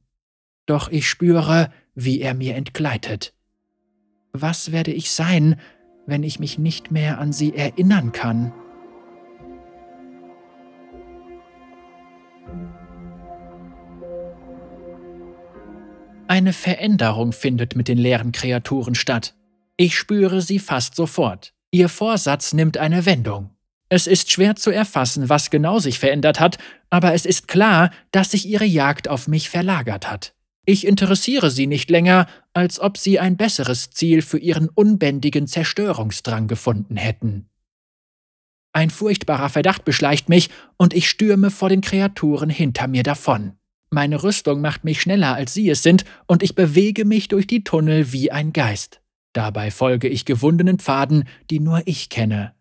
Doch 0.64 0.90
ich 0.90 1.06
spüre, 1.06 1.70
wie 1.94 2.20
er 2.20 2.32
mir 2.32 2.54
entgleitet. 2.54 3.34
Was 4.32 4.72
werde 4.72 4.92
ich 4.92 5.10
sein, 5.10 5.60
wenn 6.06 6.22
ich 6.22 6.38
mich 6.38 6.58
nicht 6.58 6.90
mehr 6.90 7.18
an 7.18 7.32
sie 7.32 7.54
erinnern 7.54 8.12
kann? 8.12 8.52
Eine 16.26 16.54
Veränderung 16.54 17.32
findet 17.32 17.76
mit 17.76 17.88
den 17.88 17.98
leeren 17.98 18.32
Kreaturen 18.32 18.94
statt. 18.94 19.34
Ich 19.80 19.96
spüre 19.96 20.42
sie 20.42 20.58
fast 20.58 20.96
sofort. 20.96 21.54
Ihr 21.70 21.88
Vorsatz 21.88 22.52
nimmt 22.52 22.78
eine 22.78 23.06
Wendung. 23.06 23.50
Es 23.88 24.08
ist 24.08 24.30
schwer 24.30 24.56
zu 24.56 24.70
erfassen, 24.70 25.28
was 25.28 25.50
genau 25.50 25.78
sich 25.78 26.00
verändert 26.00 26.40
hat, 26.40 26.58
aber 26.90 27.14
es 27.14 27.24
ist 27.24 27.46
klar, 27.46 27.92
dass 28.10 28.32
sich 28.32 28.46
ihre 28.46 28.64
Jagd 28.64 29.06
auf 29.06 29.28
mich 29.28 29.48
verlagert 29.48 30.10
hat. 30.10 30.34
Ich 30.66 30.84
interessiere 30.84 31.52
sie 31.52 31.68
nicht 31.68 31.90
länger, 31.90 32.26
als 32.54 32.80
ob 32.80 32.98
sie 32.98 33.20
ein 33.20 33.36
besseres 33.36 33.90
Ziel 33.90 34.20
für 34.20 34.38
ihren 34.38 34.68
unbändigen 34.68 35.46
Zerstörungsdrang 35.46 36.48
gefunden 36.48 36.96
hätten. 36.96 37.48
Ein 38.72 38.90
furchtbarer 38.90 39.48
Verdacht 39.48 39.84
beschleicht 39.84 40.28
mich, 40.28 40.50
und 40.76 40.92
ich 40.92 41.08
stürme 41.08 41.52
vor 41.52 41.68
den 41.68 41.82
Kreaturen 41.82 42.50
hinter 42.50 42.88
mir 42.88 43.04
davon. 43.04 43.52
Meine 43.90 44.24
Rüstung 44.24 44.60
macht 44.60 44.82
mich 44.82 45.00
schneller, 45.00 45.34
als 45.34 45.54
sie 45.54 45.70
es 45.70 45.84
sind, 45.84 46.04
und 46.26 46.42
ich 46.42 46.56
bewege 46.56 47.04
mich 47.04 47.28
durch 47.28 47.46
die 47.46 47.62
Tunnel 47.62 48.12
wie 48.12 48.32
ein 48.32 48.52
Geist. 48.52 49.00
Dabei 49.32 49.70
folge 49.70 50.08
ich 50.08 50.24
gewundenen 50.24 50.78
Pfaden, 50.78 51.24
die 51.50 51.60
nur 51.60 51.82
ich 51.86 52.08
kenne. 52.08 52.54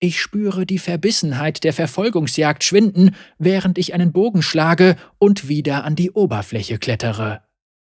Ich 0.00 0.20
spüre 0.20 0.64
die 0.64 0.78
Verbissenheit 0.78 1.64
der 1.64 1.72
Verfolgungsjagd 1.72 2.62
schwinden, 2.62 3.16
während 3.38 3.78
ich 3.78 3.94
einen 3.94 4.12
Bogen 4.12 4.42
schlage 4.42 4.96
und 5.18 5.48
wieder 5.48 5.84
an 5.84 5.96
die 5.96 6.12
Oberfläche 6.12 6.78
klettere. 6.78 7.42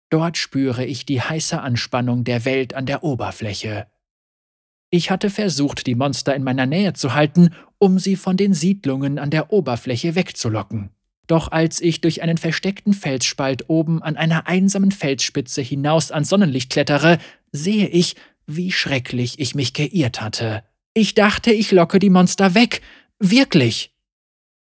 Dort 0.10 0.38
spüre 0.38 0.84
ich 0.84 1.06
die 1.06 1.22
heiße 1.22 1.62
Anspannung 1.62 2.24
der 2.24 2.44
Welt 2.44 2.74
an 2.74 2.86
der 2.86 3.04
Oberfläche. 3.04 3.88
Ich 4.90 5.12
hatte 5.12 5.30
versucht, 5.30 5.88
die 5.88 5.96
Monster 5.96 6.36
in 6.36 6.44
meiner 6.44 6.66
Nähe 6.66 6.94
zu 6.94 7.14
halten, 7.14 7.54
um 7.78 7.98
sie 7.98 8.16
von 8.16 8.36
den 8.36 8.54
Siedlungen 8.54 9.20
an 9.20 9.30
der 9.30 9.54
Oberfläche 9.54 10.16
wegzulocken. 10.16 10.90
Doch 11.28 11.52
als 11.52 11.82
ich 11.82 12.02
durch 12.02 12.22
einen 12.22 12.38
versteckten 12.38 12.94
Felsspalt 12.94 13.70
oben 13.70 14.02
an 14.02 14.18
einer 14.18 14.48
einsamen 14.48 14.92
Felsspitze 14.92 15.62
hinaus 15.62 16.12
ans 16.12 16.30
Sonnenlicht 16.30 16.72
klettere, 16.72 17.20
sehe 17.52 17.88
ich, 17.88 18.16
wie 18.48 18.72
schrecklich 18.72 19.40
ich 19.40 19.56
mich 19.56 19.74
geirrt 19.74 20.22
hatte. 20.22 20.64
Ich 20.94 21.14
dachte, 21.14 21.52
ich 21.52 21.72
locke 21.72 22.00
die 22.00 22.10
Monster 22.10 22.54
weg. 22.54 22.82
Wirklich. 23.20 23.96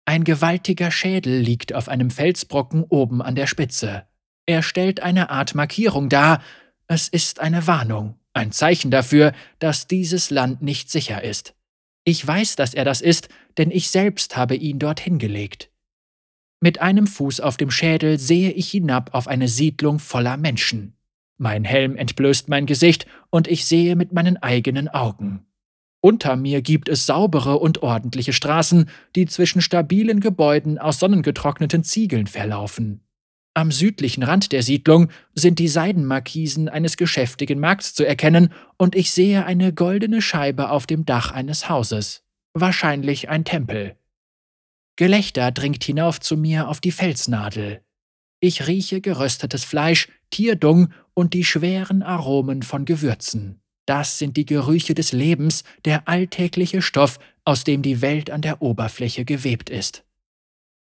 Ein 0.06 0.24
gewaltiger 0.24 0.90
Schädel 0.90 1.38
liegt 1.38 1.74
auf 1.74 1.88
einem 1.88 2.10
Felsbrocken 2.10 2.84
oben 2.84 3.20
an 3.20 3.34
der 3.34 3.46
Spitze. 3.46 4.06
Er 4.46 4.62
stellt 4.62 5.00
eine 5.00 5.30
Art 5.30 5.54
Markierung 5.54 6.08
dar. 6.08 6.42
Es 6.86 7.08
ist 7.08 7.40
eine 7.40 7.66
Warnung, 7.66 8.18
ein 8.34 8.52
Zeichen 8.52 8.90
dafür, 8.90 9.32
dass 9.58 9.86
dieses 9.86 10.30
Land 10.30 10.62
nicht 10.62 10.90
sicher 10.90 11.22
ist. 11.22 11.54
Ich 12.04 12.26
weiß, 12.26 12.56
dass 12.56 12.74
er 12.74 12.84
das 12.84 13.00
ist, 13.00 13.28
denn 13.56 13.70
ich 13.70 13.88
selbst 13.88 14.36
habe 14.36 14.56
ihn 14.56 14.78
dorthin 14.78 15.18
gelegt. 15.18 15.70
Mit 16.64 16.80
einem 16.80 17.06
Fuß 17.06 17.40
auf 17.40 17.58
dem 17.58 17.70
Schädel 17.70 18.18
sehe 18.18 18.50
ich 18.50 18.70
hinab 18.70 19.12
auf 19.12 19.28
eine 19.28 19.48
Siedlung 19.48 19.98
voller 19.98 20.38
Menschen. 20.38 20.94
Mein 21.36 21.62
Helm 21.62 21.94
entblößt 21.94 22.48
mein 22.48 22.64
Gesicht 22.64 23.04
und 23.28 23.48
ich 23.48 23.66
sehe 23.66 23.96
mit 23.96 24.14
meinen 24.14 24.38
eigenen 24.38 24.88
Augen. 24.88 25.44
Unter 26.00 26.36
mir 26.36 26.62
gibt 26.62 26.88
es 26.88 27.04
saubere 27.04 27.58
und 27.58 27.82
ordentliche 27.82 28.32
Straßen, 28.32 28.88
die 29.14 29.26
zwischen 29.26 29.60
stabilen 29.60 30.20
Gebäuden 30.20 30.78
aus 30.78 30.98
sonnengetrockneten 31.00 31.84
Ziegeln 31.84 32.26
verlaufen. 32.26 33.02
Am 33.52 33.70
südlichen 33.70 34.22
Rand 34.22 34.50
der 34.50 34.62
Siedlung 34.62 35.10
sind 35.34 35.58
die 35.58 35.68
Seidenmarkisen 35.68 36.70
eines 36.70 36.96
geschäftigen 36.96 37.60
Markts 37.60 37.92
zu 37.92 38.06
erkennen, 38.06 38.54
und 38.78 38.94
ich 38.94 39.10
sehe 39.10 39.44
eine 39.44 39.74
goldene 39.74 40.22
Scheibe 40.22 40.70
auf 40.70 40.86
dem 40.86 41.04
Dach 41.04 41.30
eines 41.30 41.68
Hauses. 41.68 42.24
Wahrscheinlich 42.54 43.28
ein 43.28 43.44
Tempel. 43.44 43.96
Gelächter 44.96 45.50
dringt 45.50 45.82
hinauf 45.82 46.20
zu 46.20 46.36
mir 46.36 46.68
auf 46.68 46.80
die 46.80 46.92
Felsnadel. 46.92 47.82
Ich 48.40 48.66
rieche 48.66 49.00
geröstetes 49.00 49.64
Fleisch, 49.64 50.08
Tierdung 50.30 50.92
und 51.14 51.34
die 51.34 51.44
schweren 51.44 52.02
Aromen 52.02 52.62
von 52.62 52.84
Gewürzen. 52.84 53.60
Das 53.86 54.18
sind 54.18 54.36
die 54.36 54.46
Gerüche 54.46 54.94
des 54.94 55.12
Lebens, 55.12 55.64
der 55.84 56.08
alltägliche 56.08 56.80
Stoff, 56.80 57.18
aus 57.44 57.64
dem 57.64 57.82
die 57.82 58.00
Welt 58.00 58.30
an 58.30 58.40
der 58.40 58.62
Oberfläche 58.62 59.24
gewebt 59.24 59.68
ist. 59.68 60.04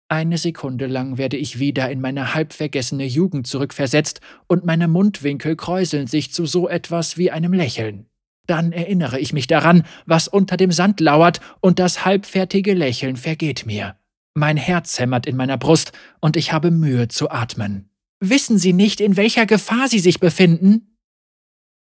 Eine 0.09 0.39
Sekunde 0.39 0.89
lang 0.89 1.19
werde 1.19 1.37
ich 1.37 1.61
wieder 1.61 1.89
in 1.89 2.01
meine 2.01 2.35
halbvergessene 2.35 3.05
Jugend 3.05 3.47
zurückversetzt 3.47 4.21
und 4.49 4.65
meine 4.65 4.89
Mundwinkel 4.89 5.55
kräuseln 5.55 6.09
sich 6.09 6.33
zu 6.33 6.47
so 6.47 6.69
etwas 6.69 7.17
wie 7.17 7.31
einem 7.31 7.53
Lächeln. 7.53 8.10
Dann 8.51 8.73
erinnere 8.73 9.21
ich 9.21 9.33
mich 9.33 9.47
daran, 9.47 9.85
was 10.07 10.27
unter 10.27 10.57
dem 10.57 10.73
Sand 10.73 10.99
lauert, 10.99 11.39
und 11.61 11.79
das 11.79 12.05
halbfertige 12.05 12.75
Lächeln 12.75 13.17
vergeht 13.17 13.65
mir. 13.65 13.95
Mein 14.35 14.57
Herz 14.57 14.99
hämmert 14.99 15.29
in 15.29 15.37
meiner 15.37 15.57
Brust, 15.57 15.93
und 16.19 16.37
ich 16.37 16.53
habe 16.53 16.73
Mühe 16.73 17.07
zu 17.07 17.31
atmen. 17.31 17.91
Wissen 18.19 18.59
Sie 18.59 18.73
nicht, 18.73 19.01
in 19.01 19.17
welcher 19.17 19.47
Gefahr 19.47 19.87
Sie 19.87 20.01
sich 20.01 20.19
befinden? 20.19 20.97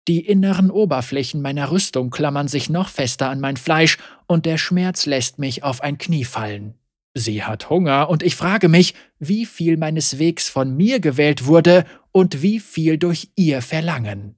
Die 0.07 0.25
inneren 0.25 0.71
Oberflächen 0.71 1.41
meiner 1.41 1.71
Rüstung 1.71 2.09
klammern 2.09 2.47
sich 2.47 2.69
noch 2.69 2.87
fester 2.87 3.29
an 3.29 3.41
mein 3.41 3.57
Fleisch, 3.57 3.97
und 4.25 4.45
der 4.45 4.57
Schmerz 4.57 5.05
lässt 5.05 5.39
mich 5.39 5.61
auf 5.61 5.81
ein 5.81 5.97
Knie 5.97 6.23
fallen. 6.23 6.75
Sie 7.13 7.43
hat 7.43 7.69
Hunger, 7.69 8.09
und 8.09 8.23
ich 8.23 8.37
frage 8.37 8.69
mich, 8.69 8.93
wie 9.19 9.45
viel 9.45 9.75
meines 9.75 10.19
Wegs 10.19 10.47
von 10.47 10.73
mir 10.77 11.01
gewählt 11.01 11.47
wurde 11.47 11.83
und 12.13 12.41
wie 12.41 12.61
viel 12.61 12.97
durch 12.97 13.27
ihr 13.35 13.61
Verlangen. 13.61 14.37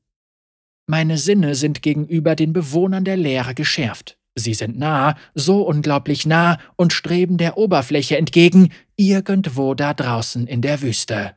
Meine 0.89 1.17
Sinne 1.17 1.55
sind 1.55 1.81
gegenüber 1.81 2.35
den 2.35 2.53
Bewohnern 2.53 3.03
der 3.03 3.17
Leere 3.17 3.53
geschärft. 3.53 4.17
Sie 4.35 4.53
sind 4.53 4.77
nah, 4.77 5.17
so 5.33 5.63
unglaublich 5.63 6.25
nah 6.25 6.59
und 6.77 6.93
streben 6.93 7.37
der 7.37 7.57
Oberfläche 7.57 8.17
entgegen, 8.17 8.71
irgendwo 8.95 9.73
da 9.73 9.93
draußen 9.93 10.47
in 10.47 10.61
der 10.61 10.81
Wüste. 10.81 11.35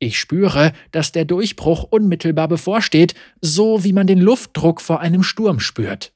Ich 0.00 0.18
spüre, 0.18 0.72
dass 0.90 1.12
der 1.12 1.24
Durchbruch 1.24 1.84
unmittelbar 1.84 2.48
bevorsteht, 2.48 3.14
so 3.40 3.84
wie 3.84 3.92
man 3.92 4.06
den 4.06 4.20
Luftdruck 4.20 4.80
vor 4.80 5.00
einem 5.00 5.22
Sturm 5.22 5.60
spürt. 5.60 6.12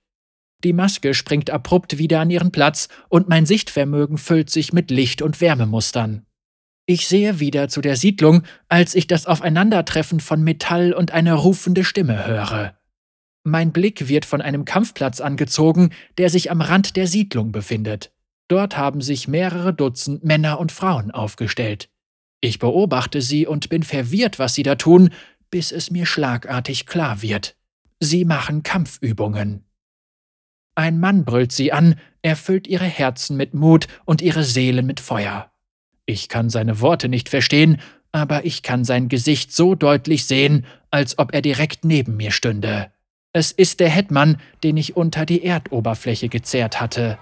Die 0.65 0.73
Maske 0.73 1.15
springt 1.15 1.51
abrupt 1.51 1.99
wieder 1.99 2.21
an 2.21 2.31
ihren 2.31 2.51
Platz 2.51 2.89
und 3.09 3.29
mein 3.29 3.47
Sichtvermögen 3.47 4.19
füllt 4.19 4.51
sich 4.51 4.73
mit 4.73 4.91
Licht- 4.91 5.23
und 5.23 5.41
Wärmemustern. 5.41 6.25
Ich 6.93 7.09
sehe 7.09 7.41
wieder 7.41 7.69
zu 7.71 7.81
der 7.81 7.97
Siedlung, 7.97 8.43
als 8.69 8.95
ich 8.95 9.07
das 9.07 9.25
Aufeinandertreffen 9.25 10.21
von 10.21 10.43
Metall 10.45 10.93
und 10.93 11.11
eine 11.11 11.33
rufende 11.33 11.85
Stimme 11.85 12.27
höre. 12.27 12.77
Mein 13.45 13.73
Blick 13.73 14.09
wird 14.09 14.27
von 14.27 14.43
einem 14.43 14.67
Kampfplatz 14.67 15.23
angezogen, 15.23 15.95
der 16.19 16.29
sich 16.29 16.51
am 16.51 16.61
Rand 16.61 16.97
der 16.97 17.07
Siedlung 17.07 17.51
befindet. 17.51 18.13
Dort 18.47 18.77
haben 18.77 19.01
sich 19.01 19.27
mehrere 19.27 19.73
Dutzend 19.73 20.23
Männer 20.23 20.61
und 20.61 20.71
Frauen 20.71 21.11
aufgestellt. 21.11 21.89
Ich 22.43 22.59
beobachte 22.59 23.23
sie 23.23 23.47
und 23.47 23.71
bin 23.71 23.85
verwirrt, 23.85 24.39
was 24.39 24.53
sie 24.53 24.63
da 24.63 24.75
tun, 24.75 25.15
bis 25.51 25.73
es 25.73 25.91
mir 25.91 26.05
schlagartig 26.05 26.85
klar 26.85 27.23
wird. 27.23 27.57
Sie 28.01 28.27
machen 28.27 28.63
Kampfübungen. 28.65 29.65
Ein 30.75 31.01
Mann 31.01 31.25
brüllt 31.25 31.53
sie 31.53 31.73
an, 31.73 31.95
erfüllt 32.21 32.67
ihre 32.67 32.85
Herzen 32.85 33.39
mit 33.39 33.55
Mut 33.55 33.89
und 34.05 34.21
ihre 34.21 34.45
Seelen 34.45 34.85
mit 34.85 35.01
Feuer. 35.01 35.52
Ich 36.07 36.29
kann 36.29 36.51
seine 36.51 36.81
Worte 36.81 37.09
nicht 37.09 37.29
verstehen, 37.29 37.81
aber 38.11 38.45
ich 38.45 38.63
kann 38.63 38.85
sein 38.85 39.09
Gesicht 39.09 39.53
so 39.53 39.75
deutlich 39.75 40.27
sehen, 40.27 40.67
als 40.91 41.19
ob 41.19 41.33
er 41.33 41.43
direkt 41.43 41.85
neben 41.85 42.17
mir 42.17 42.31
stünde. 42.31 42.91
Es 43.33 43.53
ist 43.53 43.81
der 43.81 43.89
Hetman, 43.89 44.39
den 44.63 44.77
ich 44.77 44.97
unter 44.97 45.25
die 45.25 45.43
Erdoberfläche 45.43 46.29
gezerrt 46.29 46.81
hatte. 46.81 47.19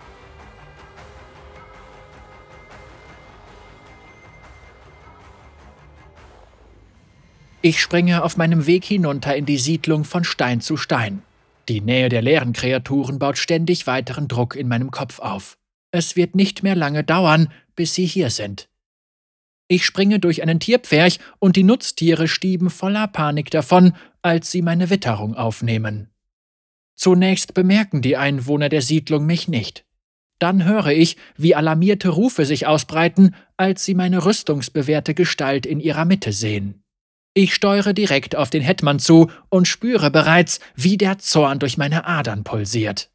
Ich 7.63 7.81
springe 7.81 8.25
auf 8.25 8.39
meinem 8.39 8.67
Weg 8.67 8.87
hinunter 8.87 9.37
in 9.37 9.45
die 9.45 9.59
Siedlung 9.59 10.05
von 10.05 10.25
Stein 10.25 10.63
zu 10.63 10.79
Stein. 10.79 11.23
Die 11.69 11.83
Nähe 11.83 12.09
der 12.09 12.23
leeren 12.23 12.55
Kreaturen 12.55 13.19
baut 13.19 13.37
ständig 13.37 13.87
weiteren 13.87 14.29
Druck 14.29 14.57
in 14.57 14.67
meinem 14.67 14.91
Kopf 14.91 15.19
auf. 15.19 15.59
Es 15.93 16.17
wird 16.17 16.35
nicht 16.35 16.63
mehr 16.63 16.75
lange 16.75 17.05
dauern, 17.05 17.53
bis 17.77 17.95
sie 17.95 18.07
hier 18.07 18.31
sind. 18.31 18.70
Ich 19.73 19.85
springe 19.85 20.19
durch 20.19 20.43
einen 20.43 20.59
Tierpferch 20.59 21.21
und 21.39 21.55
die 21.55 21.63
Nutztiere 21.63 22.27
stieben 22.27 22.71
voller 22.71 23.07
Panik 23.07 23.53
davon, 23.53 23.93
als 24.21 24.51
sie 24.51 24.63
meine 24.63 24.91
Witterung 24.91 25.37
aufnehmen. 25.37 26.11
Zunächst 26.97 27.55
bemerken 27.55 28.03
die 28.03 28.17
Einwohner 28.17 28.69
der 28.69 28.83
Siedlung 28.83 29.27
mich 29.27 29.47
nicht. 29.47 29.85
Dann 30.41 30.65
höre 30.65 30.89
ich, 30.89 31.17
wie 31.37 31.55
alarmierte 31.55 32.09
Rufe 32.09 32.47
sich 32.47 32.67
ausbreiten, 32.67 33.37
als 33.57 33.85
sie 33.85 33.95
meine 33.95 34.25
rüstungsbewehrte 34.25 35.15
Gestalt 35.15 35.67
in 35.67 35.79
ihrer 35.79 36.05
Mitte 36.05 36.33
sehen. 36.33 36.83
Ich 37.33 37.55
steuere 37.55 37.93
direkt 37.93 38.35
auf 38.35 38.51
den 38.51 38.63
Hetman 38.63 38.99
zu 38.99 39.31
und 39.51 39.69
spüre 39.69 40.11
bereits, 40.11 40.59
wie 40.75 40.99
der 40.99 41.19
Zorn 41.21 41.61
durch 41.61 41.79
meine 41.79 42.07
Adern 42.07 42.43
pulsiert. 42.43 43.13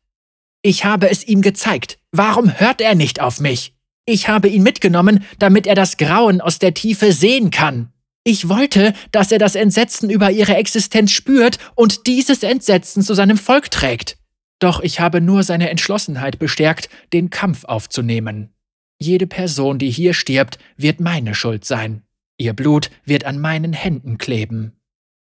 Ich 0.61 0.85
habe 0.85 1.09
es 1.09 1.27
ihm 1.27 1.41
gezeigt. 1.41 1.99
Warum 2.13 2.57
hört 2.57 2.79
er 2.79 2.95
nicht 2.95 3.19
auf 3.19 3.41
mich? 3.41 3.75
Ich 4.05 4.27
habe 4.27 4.47
ihn 4.47 4.63
mitgenommen, 4.63 5.23
damit 5.39 5.65
er 5.65 5.75
das 5.75 5.97
Grauen 5.97 6.41
aus 6.41 6.59
der 6.59 6.73
Tiefe 6.73 7.11
sehen 7.11 7.49
kann. 7.49 7.91
Ich 8.23 8.49
wollte, 8.49 8.93
dass 9.11 9.31
er 9.31 9.39
das 9.39 9.55
Entsetzen 9.55 10.09
über 10.09 10.31
ihre 10.31 10.55
Existenz 10.55 11.11
spürt 11.11 11.59
und 11.75 12.07
dieses 12.07 12.43
Entsetzen 12.43 13.03
zu 13.03 13.13
seinem 13.13 13.37
Volk 13.37 13.69
trägt. 13.71 14.17
Doch 14.59 14.79
ich 14.79 14.99
habe 14.99 15.21
nur 15.21 15.43
seine 15.43 15.69
Entschlossenheit 15.69 16.39
bestärkt, 16.39 16.89
den 17.13 17.29
Kampf 17.29 17.65
aufzunehmen. 17.65 18.53
Jede 18.99 19.27
Person, 19.27 19.77
die 19.77 19.89
hier 19.89 20.13
stirbt, 20.13 20.57
wird 20.77 20.99
meine 20.99 21.35
Schuld 21.35 21.65
sein. 21.65 22.03
Ihr 22.37 22.53
Blut 22.53 22.89
wird 23.03 23.25
an 23.25 23.39
meinen 23.39 23.73
Händen 23.73 24.17
kleben. 24.17 24.73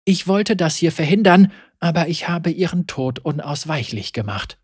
Ich 0.05 0.27
wollte 0.27 0.55
das 0.55 0.75
hier 0.75 0.91
verhindern, 0.91 1.51
aber 1.79 2.07
ich 2.07 2.27
habe 2.27 2.49
ihren 2.49 2.87
Tod 2.87 3.19
unausweichlich 3.19 4.13
gemacht. 4.13 4.57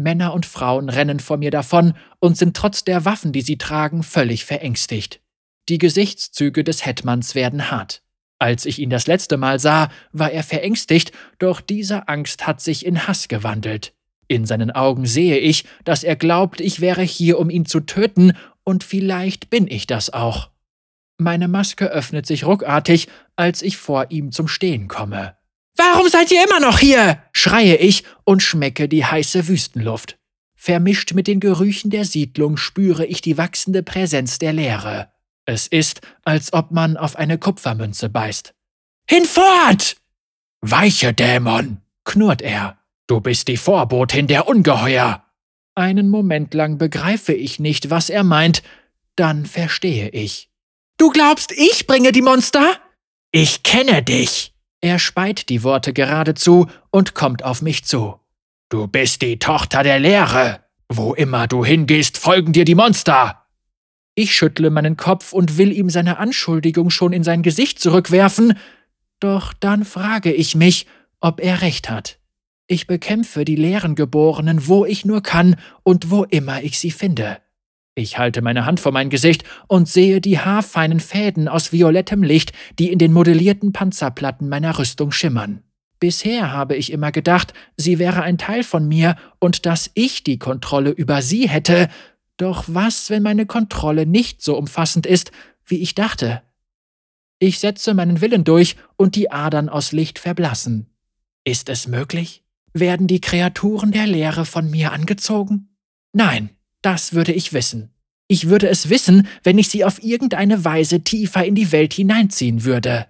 Männer 0.00 0.34
und 0.34 0.46
Frauen 0.46 0.88
rennen 0.88 1.20
vor 1.20 1.36
mir 1.36 1.50
davon 1.50 1.94
und 2.18 2.36
sind 2.36 2.56
trotz 2.56 2.84
der 2.84 3.04
Waffen, 3.04 3.32
die 3.32 3.42
sie 3.42 3.58
tragen, 3.58 4.02
völlig 4.02 4.44
verängstigt. 4.44 5.20
Die 5.68 5.78
Gesichtszüge 5.78 6.64
des 6.64 6.84
Hetmans 6.84 7.34
werden 7.34 7.70
hart. 7.70 8.02
Als 8.38 8.64
ich 8.64 8.78
ihn 8.78 8.90
das 8.90 9.06
letzte 9.06 9.36
Mal 9.36 9.58
sah, 9.58 9.90
war 10.12 10.32
er 10.32 10.42
verängstigt, 10.42 11.12
doch 11.38 11.60
diese 11.60 12.08
Angst 12.08 12.46
hat 12.46 12.60
sich 12.60 12.86
in 12.86 13.06
Hass 13.06 13.28
gewandelt. 13.28 13.92
In 14.28 14.46
seinen 14.46 14.70
Augen 14.70 15.06
sehe 15.06 15.38
ich, 15.38 15.64
dass 15.84 16.04
er 16.04 16.16
glaubt, 16.16 16.60
ich 16.60 16.80
wäre 16.80 17.02
hier, 17.02 17.38
um 17.38 17.50
ihn 17.50 17.66
zu 17.66 17.80
töten, 17.80 18.32
und 18.64 18.84
vielleicht 18.84 19.50
bin 19.50 19.66
ich 19.66 19.86
das 19.86 20.10
auch. 20.10 20.50
Meine 21.18 21.48
Maske 21.48 21.86
öffnet 21.86 22.26
sich 22.26 22.44
ruckartig, 22.44 23.08
als 23.36 23.60
ich 23.60 23.76
vor 23.76 24.06
ihm 24.10 24.32
zum 24.32 24.48
Stehen 24.48 24.88
komme. 24.88 25.36
Warum 25.82 26.10
seid 26.10 26.30
ihr 26.30 26.44
immer 26.44 26.60
noch 26.60 26.78
hier? 26.78 27.22
schreie 27.32 27.76
ich 27.76 28.04
und 28.24 28.42
schmecke 28.42 28.86
die 28.86 29.06
heiße 29.06 29.48
Wüstenluft. 29.48 30.18
Vermischt 30.54 31.14
mit 31.14 31.26
den 31.26 31.40
Gerüchen 31.40 31.90
der 31.90 32.04
Siedlung 32.04 32.58
spüre 32.58 33.06
ich 33.06 33.22
die 33.22 33.38
wachsende 33.38 33.82
Präsenz 33.82 34.38
der 34.38 34.52
Leere. 34.52 35.10
Es 35.46 35.66
ist, 35.66 36.02
als 36.22 36.52
ob 36.52 36.70
man 36.70 36.98
auf 36.98 37.16
eine 37.16 37.38
Kupfermünze 37.38 38.10
beißt. 38.10 38.52
Hinfort! 39.08 39.96
Weiche 40.60 41.14
Dämon, 41.14 41.78
knurrt 42.04 42.42
er. 42.42 42.76
Du 43.06 43.22
bist 43.22 43.48
die 43.48 43.56
Vorbotin 43.56 44.26
der 44.26 44.48
Ungeheuer. 44.48 45.24
Einen 45.74 46.10
Moment 46.10 46.52
lang 46.52 46.76
begreife 46.76 47.32
ich 47.32 47.58
nicht, 47.58 47.88
was 47.88 48.10
er 48.10 48.22
meint, 48.22 48.62
dann 49.16 49.46
verstehe 49.46 50.10
ich. 50.10 50.50
Du 50.98 51.08
glaubst, 51.08 51.52
ich 51.52 51.86
bringe 51.86 52.12
die 52.12 52.20
Monster? 52.20 52.76
Ich 53.32 53.62
kenne 53.62 54.02
dich. 54.02 54.49
Er 54.80 54.98
speit 54.98 55.48
die 55.48 55.62
Worte 55.62 55.92
geradezu 55.92 56.66
und 56.90 57.14
kommt 57.14 57.44
auf 57.44 57.60
mich 57.60 57.84
zu. 57.84 58.16
Du 58.70 58.86
bist 58.86 59.20
die 59.20 59.38
Tochter 59.38 59.82
der 59.82 59.98
Leere. 59.98 60.60
Wo 60.88 61.12
immer 61.12 61.46
du 61.46 61.64
hingehst, 61.64 62.18
folgen 62.18 62.52
dir 62.52 62.64
die 62.64 62.74
Monster. 62.74 63.46
Ich 64.14 64.34
schüttle 64.34 64.70
meinen 64.70 64.96
Kopf 64.96 65.32
und 65.32 65.58
will 65.58 65.72
ihm 65.72 65.90
seine 65.90 66.18
Anschuldigung 66.18 66.90
schon 66.90 67.12
in 67.12 67.22
sein 67.22 67.42
Gesicht 67.42 67.78
zurückwerfen, 67.78 68.54
doch 69.20 69.52
dann 69.52 69.84
frage 69.84 70.32
ich 70.32 70.54
mich, 70.54 70.86
ob 71.20 71.40
er 71.40 71.60
recht 71.60 71.90
hat. 71.90 72.18
Ich 72.66 72.86
bekämpfe 72.86 73.44
die 73.44 73.56
leeren 73.56 73.94
Geborenen, 73.94 74.66
wo 74.66 74.84
ich 74.84 75.04
nur 75.04 75.22
kann 75.22 75.56
und 75.82 76.10
wo 76.10 76.24
immer 76.24 76.62
ich 76.62 76.78
sie 76.78 76.90
finde. 76.90 77.38
Ich 77.94 78.18
halte 78.18 78.40
meine 78.40 78.66
Hand 78.66 78.80
vor 78.80 78.92
mein 78.92 79.10
Gesicht 79.10 79.44
und 79.66 79.88
sehe 79.88 80.20
die 80.20 80.38
haarfeinen 80.38 81.00
Fäden 81.00 81.48
aus 81.48 81.72
violettem 81.72 82.22
Licht, 82.22 82.52
die 82.78 82.90
in 82.90 82.98
den 82.98 83.12
modellierten 83.12 83.72
Panzerplatten 83.72 84.48
meiner 84.48 84.78
Rüstung 84.78 85.12
schimmern. 85.12 85.62
Bisher 85.98 86.50
habe 86.50 86.76
ich 86.76 86.92
immer 86.92 87.12
gedacht, 87.12 87.52
sie 87.76 87.98
wäre 87.98 88.22
ein 88.22 88.38
Teil 88.38 88.64
von 88.64 88.88
mir 88.88 89.16
und 89.38 89.66
dass 89.66 89.90
ich 89.94 90.24
die 90.24 90.38
Kontrolle 90.38 90.90
über 90.90 91.20
sie 91.20 91.48
hätte, 91.48 91.88
doch 92.38 92.64
was, 92.68 93.10
wenn 93.10 93.22
meine 93.22 93.44
Kontrolle 93.44 94.06
nicht 94.06 94.40
so 94.40 94.56
umfassend 94.56 95.04
ist, 95.04 95.30
wie 95.66 95.82
ich 95.82 95.94
dachte? 95.94 96.42
Ich 97.38 97.58
setze 97.58 97.92
meinen 97.92 98.22
Willen 98.22 98.44
durch 98.44 98.76
und 98.96 99.14
die 99.14 99.30
Adern 99.30 99.68
aus 99.68 99.92
Licht 99.92 100.18
verblassen. 100.18 100.86
Ist 101.44 101.68
es 101.68 101.86
möglich? 101.86 102.44
Werden 102.72 103.06
die 103.06 103.20
Kreaturen 103.20 103.92
der 103.92 104.06
Leere 104.06 104.46
von 104.46 104.70
mir 104.70 104.92
angezogen? 104.92 105.76
Nein, 106.12 106.50
das 106.82 107.12
würde 107.12 107.32
ich 107.32 107.52
wissen. 107.52 107.92
Ich 108.28 108.48
würde 108.48 108.68
es 108.68 108.88
wissen, 108.88 109.26
wenn 109.42 109.58
ich 109.58 109.68
sie 109.68 109.84
auf 109.84 110.02
irgendeine 110.02 110.64
Weise 110.64 111.00
tiefer 111.00 111.44
in 111.44 111.54
die 111.54 111.72
Welt 111.72 111.94
hineinziehen 111.94 112.64
würde. 112.64 113.06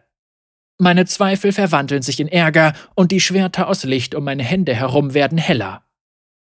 Meine 0.79 1.05
Zweifel 1.05 1.53
verwandeln 1.53 2.01
sich 2.01 2.21
in 2.21 2.29
Ärger 2.29 2.73
und 2.95 3.13
die 3.13 3.21
Schwerter 3.21 3.69
aus 3.69 3.85
Licht 3.85 4.15
um 4.15 4.25
meine 4.25 4.43
Hände 4.43 4.75
herum 4.75 5.13
werden 5.13 5.37
heller. 5.37 5.85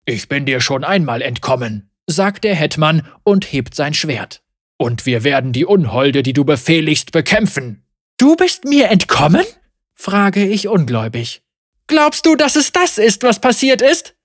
Ich 0.06 0.30
bin 0.30 0.46
dir 0.46 0.62
schon 0.62 0.86
einmal 0.86 1.22
entkommen, 1.22 1.92
sagt 2.08 2.46
der 2.46 2.56
Hetman 2.56 3.06
und 3.24 3.52
hebt 3.52 3.76
sein 3.76 3.94
Schwert. 3.94 4.42
Und 4.78 5.06
wir 5.06 5.24
werden 5.24 5.52
die 5.52 5.66
Unholde, 5.66 6.24
die 6.24 6.34
du 6.34 6.46
befehligst, 6.46 7.12
bekämpfen. 7.12 7.84
Du 8.18 8.36
bist 8.36 8.64
mir 8.64 8.90
entkommen? 8.90 9.46
frage 9.94 10.48
ich 10.48 10.68
ungläubig. 10.70 11.44
Glaubst 11.88 12.26
du, 12.26 12.36
dass 12.36 12.56
es 12.56 12.72
das 12.72 12.98
ist, 12.98 13.24
was 13.24 13.42
passiert 13.42 13.82
ist? 13.82 14.16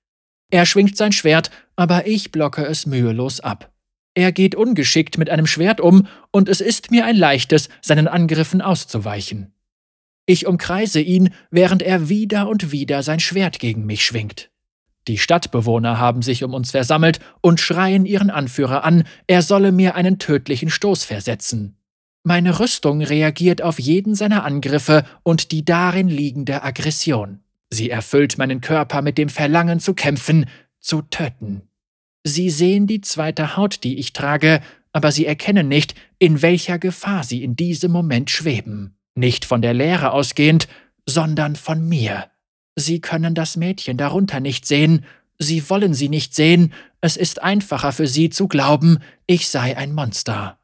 Er 0.50 0.64
schwingt 0.64 0.96
sein 0.96 1.12
Schwert, 1.12 1.50
aber 1.76 2.06
ich 2.06 2.32
blocke 2.32 2.64
es 2.64 2.86
mühelos 2.86 3.40
ab. 3.40 3.72
Er 4.14 4.32
geht 4.32 4.54
ungeschickt 4.54 5.18
mit 5.18 5.28
einem 5.28 5.46
Schwert 5.46 5.80
um, 5.80 6.06
und 6.30 6.48
es 6.48 6.60
ist 6.60 6.90
mir 6.90 7.04
ein 7.04 7.16
leichtes, 7.16 7.68
seinen 7.82 8.08
Angriffen 8.08 8.62
auszuweichen. 8.62 9.52
Ich 10.24 10.46
umkreise 10.46 11.00
ihn, 11.00 11.30
während 11.50 11.82
er 11.82 12.08
wieder 12.08 12.48
und 12.48 12.72
wieder 12.72 13.02
sein 13.02 13.20
Schwert 13.20 13.58
gegen 13.58 13.86
mich 13.86 14.04
schwingt. 14.04 14.50
Die 15.06 15.18
Stadtbewohner 15.18 16.00
haben 16.00 16.22
sich 16.22 16.42
um 16.42 16.52
uns 16.52 16.72
versammelt 16.72 17.20
und 17.40 17.60
schreien 17.60 18.06
ihren 18.06 18.30
Anführer 18.30 18.82
an, 18.82 19.04
er 19.28 19.42
solle 19.42 19.70
mir 19.70 19.94
einen 19.94 20.18
tödlichen 20.18 20.68
Stoß 20.68 21.04
versetzen. 21.04 21.76
Meine 22.24 22.58
Rüstung 22.58 23.02
reagiert 23.02 23.62
auf 23.62 23.78
jeden 23.78 24.16
seiner 24.16 24.42
Angriffe 24.42 25.04
und 25.22 25.52
die 25.52 25.64
darin 25.64 26.08
liegende 26.08 26.64
Aggression. 26.64 27.40
Sie 27.70 27.88
erfüllt 27.88 28.36
meinen 28.36 28.60
Körper 28.60 29.00
mit 29.00 29.16
dem 29.16 29.28
Verlangen 29.28 29.78
zu 29.78 29.94
kämpfen, 29.94 30.46
zu 30.86 31.02
töten. 31.02 31.62
Sie 32.24 32.50
sehen 32.50 32.86
die 32.86 33.00
zweite 33.00 33.56
Haut, 33.56 33.84
die 33.84 33.98
ich 33.98 34.12
trage, 34.12 34.60
aber 34.92 35.12
sie 35.12 35.26
erkennen 35.26 35.68
nicht, 35.68 35.94
in 36.18 36.42
welcher 36.42 36.78
Gefahr 36.78 37.24
sie 37.24 37.42
in 37.42 37.56
diesem 37.56 37.92
Moment 37.92 38.30
schweben. 38.30 38.96
Nicht 39.14 39.44
von 39.44 39.62
der 39.62 39.74
Leere 39.74 40.12
ausgehend, 40.12 40.68
sondern 41.06 41.56
von 41.56 41.86
mir. 41.86 42.30
Sie 42.74 43.00
können 43.00 43.34
das 43.34 43.56
Mädchen 43.56 43.96
darunter 43.96 44.40
nicht 44.40 44.66
sehen, 44.66 45.04
Sie 45.38 45.68
wollen 45.68 45.92
sie 45.92 46.08
nicht 46.08 46.34
sehen, 46.34 46.72
es 47.00 47.16
ist 47.16 47.42
einfacher 47.42 47.92
für 47.92 48.06
Sie 48.06 48.30
zu 48.30 48.48
glauben, 48.48 48.98
ich 49.26 49.48
sei 49.48 49.76
ein 49.76 49.92
Monster. 49.92 50.58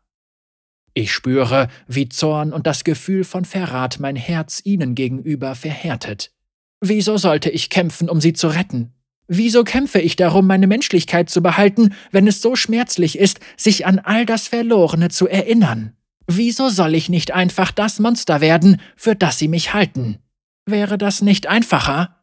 Ich 0.94 1.12
spüre, 1.12 1.68
wie 1.86 2.08
Zorn 2.08 2.52
und 2.52 2.66
das 2.66 2.84
Gefühl 2.84 3.24
von 3.24 3.44
Verrat 3.44 4.00
mein 4.00 4.16
Herz 4.16 4.60
Ihnen 4.64 4.94
gegenüber 4.94 5.54
verhärtet. 5.54 6.32
Wieso 6.80 7.16
sollte 7.16 7.50
ich 7.50 7.70
kämpfen, 7.70 8.08
um 8.08 8.20
Sie 8.20 8.32
zu 8.32 8.48
retten? 8.48 8.92
Wieso 9.28 9.64
kämpfe 9.64 10.00
ich 10.00 10.16
darum, 10.16 10.46
meine 10.46 10.66
Menschlichkeit 10.66 11.30
zu 11.30 11.42
behalten, 11.42 11.94
wenn 12.10 12.26
es 12.26 12.42
so 12.42 12.56
schmerzlich 12.56 13.18
ist, 13.18 13.40
sich 13.56 13.86
an 13.86 13.98
all 13.98 14.26
das 14.26 14.48
Verlorene 14.48 15.08
zu 15.08 15.28
erinnern? 15.28 15.96
Wieso 16.26 16.68
soll 16.68 16.94
ich 16.94 17.08
nicht 17.08 17.32
einfach 17.32 17.72
das 17.72 17.98
Monster 17.98 18.40
werden, 18.40 18.80
für 18.96 19.14
das 19.14 19.38
Sie 19.38 19.48
mich 19.48 19.74
halten? 19.74 20.18
Wäre 20.66 20.98
das 20.98 21.22
nicht 21.22 21.46
einfacher? 21.46 22.22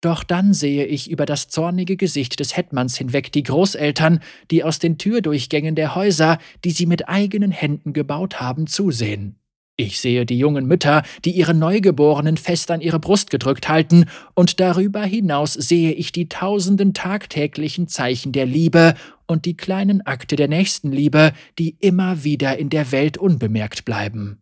Doch 0.00 0.22
dann 0.22 0.54
sehe 0.54 0.86
ich 0.86 1.10
über 1.10 1.26
das 1.26 1.48
zornige 1.48 1.96
Gesicht 1.96 2.38
des 2.38 2.56
Hetmans 2.56 2.96
hinweg 2.96 3.32
die 3.32 3.42
Großeltern, 3.42 4.20
die 4.50 4.62
aus 4.62 4.78
den 4.78 4.96
Türdurchgängen 4.96 5.74
der 5.74 5.94
Häuser, 5.96 6.38
die 6.64 6.70
sie 6.70 6.86
mit 6.86 7.08
eigenen 7.08 7.50
Händen 7.50 7.92
gebaut 7.92 8.40
haben, 8.40 8.68
zusehen. 8.68 9.40
Ich 9.80 10.00
sehe 10.00 10.26
die 10.26 10.36
jungen 10.36 10.66
Mütter, 10.66 11.04
die 11.24 11.30
ihre 11.30 11.54
Neugeborenen 11.54 12.36
fest 12.36 12.72
an 12.72 12.80
ihre 12.80 12.98
Brust 12.98 13.30
gedrückt 13.30 13.68
halten, 13.68 14.06
und 14.34 14.58
darüber 14.58 15.04
hinaus 15.04 15.52
sehe 15.52 15.92
ich 15.92 16.10
die 16.10 16.28
tausenden 16.28 16.94
tagtäglichen 16.94 17.86
Zeichen 17.86 18.32
der 18.32 18.44
Liebe 18.44 18.94
und 19.28 19.44
die 19.44 19.56
kleinen 19.56 20.04
Akte 20.04 20.34
der 20.34 20.48
Nächstenliebe, 20.48 21.32
die 21.60 21.76
immer 21.78 22.24
wieder 22.24 22.58
in 22.58 22.70
der 22.70 22.90
Welt 22.90 23.18
unbemerkt 23.18 23.84
bleiben. 23.84 24.40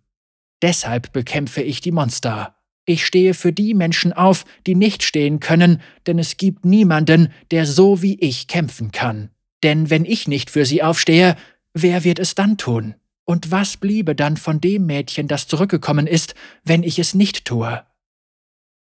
Deshalb 0.63 1.13
bekämpfe 1.13 1.61
ich 1.61 1.83
die 1.83 1.93
Monster. 1.93 2.57
Ich 2.87 3.05
stehe 3.05 3.35
für 3.35 3.53
die 3.53 3.75
Menschen 3.75 4.15
auf, 4.15 4.47
die 4.67 4.75
nicht 4.75 5.03
stehen 5.03 5.39
können, 5.39 5.83
denn 6.07 6.19
es 6.19 6.39
gibt 6.39 6.65
niemanden, 6.65 7.29
der 7.51 7.67
so 7.67 8.01
wie 8.01 8.19
ich 8.21 8.49
kämpfen 8.49 8.91
kann. 8.91 9.29
Denn 9.63 9.91
wenn 9.91 10.07
ich 10.07 10.29
nicht 10.29 10.49
für 10.49 10.65
sie 10.65 10.83
aufstehe, 10.83 11.37
wer 11.75 12.05
wird 12.05 12.21
es 12.21 12.35
dann 12.35 12.57
tun? 12.57 12.95
Und 13.27 13.51
was 13.51 13.77
bliebe 13.77 14.15
dann 14.15 14.37
von 14.37 14.61
dem 14.61 14.87
Mädchen, 14.87 15.29
das 15.29 15.49
zurückgekommen 15.49 16.07
ist, 16.07 16.35
wenn 16.65 16.83
ich 16.85 16.99
es 16.99 17.13
nicht 17.13 17.45
tue? 17.45 17.85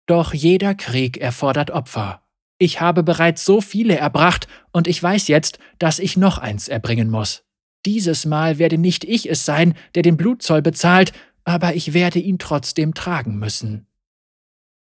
Doch 0.08 0.34
jeder 0.34 0.74
Krieg 0.74 1.18
erfordert 1.18 1.72
Opfer. 1.72 2.24
Ich 2.58 2.82
habe 2.82 3.04
bereits 3.04 3.46
so 3.46 3.62
viele 3.62 3.98
erbracht, 3.98 4.48
und 4.72 4.88
ich 4.88 5.02
weiß 5.04 5.28
jetzt, 5.28 5.60
dass 5.78 6.00
ich 6.00 6.18
noch 6.18 6.38
eins 6.38 6.68
erbringen 6.68 7.10
muss. 7.10 7.44
Dieses 7.86 8.26
Mal 8.26 8.60
werde 8.60 8.78
nicht 8.78 9.04
ich 9.04 9.30
es 9.30 9.46
sein, 9.46 9.76
der 9.94 10.04
den 10.04 10.18
Blutzoll 10.18 10.62
bezahlt, 10.62 11.12
aber 11.44 11.76
ich 11.76 11.94
werde 11.94 12.20
ihn 12.20 12.40
trotzdem 12.40 12.94
tragen 12.94 13.38
müssen. 13.40 13.88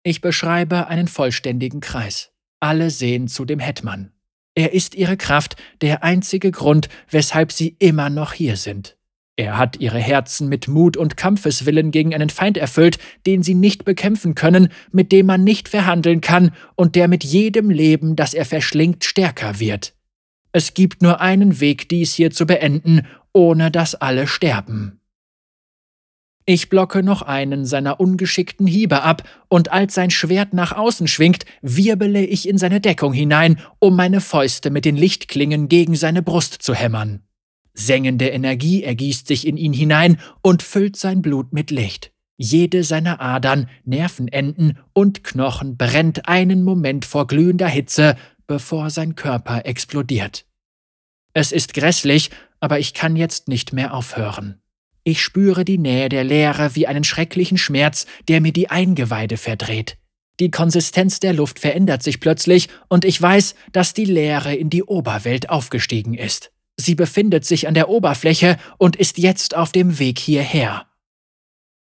Ich 0.03 0.21
beschreibe 0.21 0.87
einen 0.87 1.07
vollständigen 1.07 1.79
Kreis. 1.79 2.31
Alle 2.59 2.89
sehen 2.91 3.27
zu 3.27 3.45
dem 3.45 3.59
Hetman. 3.59 4.13
Er 4.55 4.73
ist 4.73 4.95
ihre 4.95 5.17
Kraft, 5.17 5.55
der 5.81 6.03
einzige 6.03 6.51
Grund, 6.51 6.87
weshalb 7.09 7.51
sie 7.51 7.75
immer 7.79 8.09
noch 8.09 8.33
hier 8.33 8.55
sind. 8.55 8.97
Er 9.35 9.57
hat 9.57 9.79
ihre 9.79 9.97
Herzen 9.97 10.47
mit 10.47 10.67
Mut 10.67 10.95
und 10.95 11.17
Kampfeswillen 11.17 11.89
gegen 11.89 12.13
einen 12.13 12.29
Feind 12.29 12.55
erfüllt, 12.55 12.99
den 13.25 13.41
sie 13.41 13.55
nicht 13.55 13.83
bekämpfen 13.83 14.35
können, 14.35 14.69
mit 14.91 15.11
dem 15.11 15.25
man 15.25 15.43
nicht 15.43 15.69
verhandeln 15.69 16.21
kann 16.21 16.51
und 16.75 16.95
der 16.95 17.07
mit 17.07 17.23
jedem 17.23 17.71
Leben, 17.71 18.15
das 18.15 18.35
er 18.35 18.45
verschlingt, 18.45 19.03
stärker 19.03 19.59
wird. 19.59 19.95
Es 20.51 20.75
gibt 20.75 21.01
nur 21.01 21.19
einen 21.19 21.59
Weg, 21.59 21.89
dies 21.89 22.13
hier 22.13 22.29
zu 22.29 22.45
beenden, 22.45 23.07
ohne 23.33 23.71
dass 23.71 23.95
alle 23.95 24.27
sterben. 24.27 24.99
Ich 26.45 26.69
blocke 26.69 27.01
noch 27.01 27.23
einen 27.23 27.65
seiner 27.65 27.99
ungeschickten 27.99 28.67
Hiebe 28.67 29.01
ab, 29.01 29.27
und 29.47 29.71
als 29.71 29.95
sein 29.95 30.11
Schwert 30.11 30.53
nach 30.53 30.73
außen 30.73 31.07
schwingt, 31.07 31.45
wirbele 31.61 32.23
ich 32.23 32.47
in 32.47 32.59
seine 32.59 32.81
Deckung 32.81 33.13
hinein, 33.13 33.59
um 33.79 33.95
meine 33.95 34.21
Fäuste 34.21 34.69
mit 34.69 34.85
den 34.85 34.97
Lichtklingen 34.97 35.69
gegen 35.69 35.95
seine 35.95 36.21
Brust 36.21 36.61
zu 36.61 36.75
hämmern. 36.75 37.23
Sengende 37.73 38.29
Energie 38.29 38.83
ergießt 38.83 39.27
sich 39.27 39.47
in 39.47 39.57
ihn 39.57 39.73
hinein 39.73 40.19
und 40.41 40.61
füllt 40.61 40.95
sein 40.95 41.21
Blut 41.21 41.53
mit 41.53 41.71
Licht. 41.71 42.11
Jede 42.37 42.83
seiner 42.83 43.21
Adern, 43.21 43.69
Nervenenden 43.85 44.79
und 44.93 45.23
Knochen 45.23 45.77
brennt 45.77 46.27
einen 46.27 46.63
Moment 46.63 47.05
vor 47.05 47.27
glühender 47.27 47.67
Hitze, 47.67 48.15
bevor 48.47 48.89
sein 48.89 49.15
Körper 49.15 49.65
explodiert. 49.65 50.45
Es 51.33 51.51
ist 51.51 51.73
grässlich, 51.73 52.29
aber 52.59 52.79
ich 52.79 52.93
kann 52.93 53.15
jetzt 53.15 53.47
nicht 53.47 53.73
mehr 53.73 53.93
aufhören. 53.93 54.61
Ich 55.03 55.21
spüre 55.21 55.65
die 55.65 55.77
Nähe 55.77 56.09
der 56.09 56.23
Leere 56.23 56.75
wie 56.75 56.87
einen 56.87 57.03
schrecklichen 57.03 57.57
Schmerz, 57.57 58.05
der 58.27 58.39
mir 58.39 58.53
die 58.53 58.69
Eingeweide 58.69 59.37
verdreht. 59.37 59.97
Die 60.39 60.49
Konsistenz 60.49 61.19
der 61.19 61.33
Luft 61.33 61.59
verändert 61.59 62.03
sich 62.03 62.19
plötzlich, 62.19 62.69
und 62.87 63.05
ich 63.05 63.21
weiß, 63.21 63.55
dass 63.71 63.93
die 63.93 64.05
Leere 64.05 64.55
in 64.55 64.69
die 64.69 64.83
Oberwelt 64.83 65.49
aufgestiegen 65.49 66.13
ist. 66.13 66.51
Sie 66.83 66.95
befindet 66.95 67.45
sich 67.45 67.69
an 67.69 67.75
der 67.75 67.87
Oberfläche 67.87 68.57
und 68.77 68.97
ist 68.97 69.17
jetzt 69.17 69.55
auf 69.55 69.71
dem 69.71 69.99
Weg 69.99 70.19
hierher. 70.19 70.85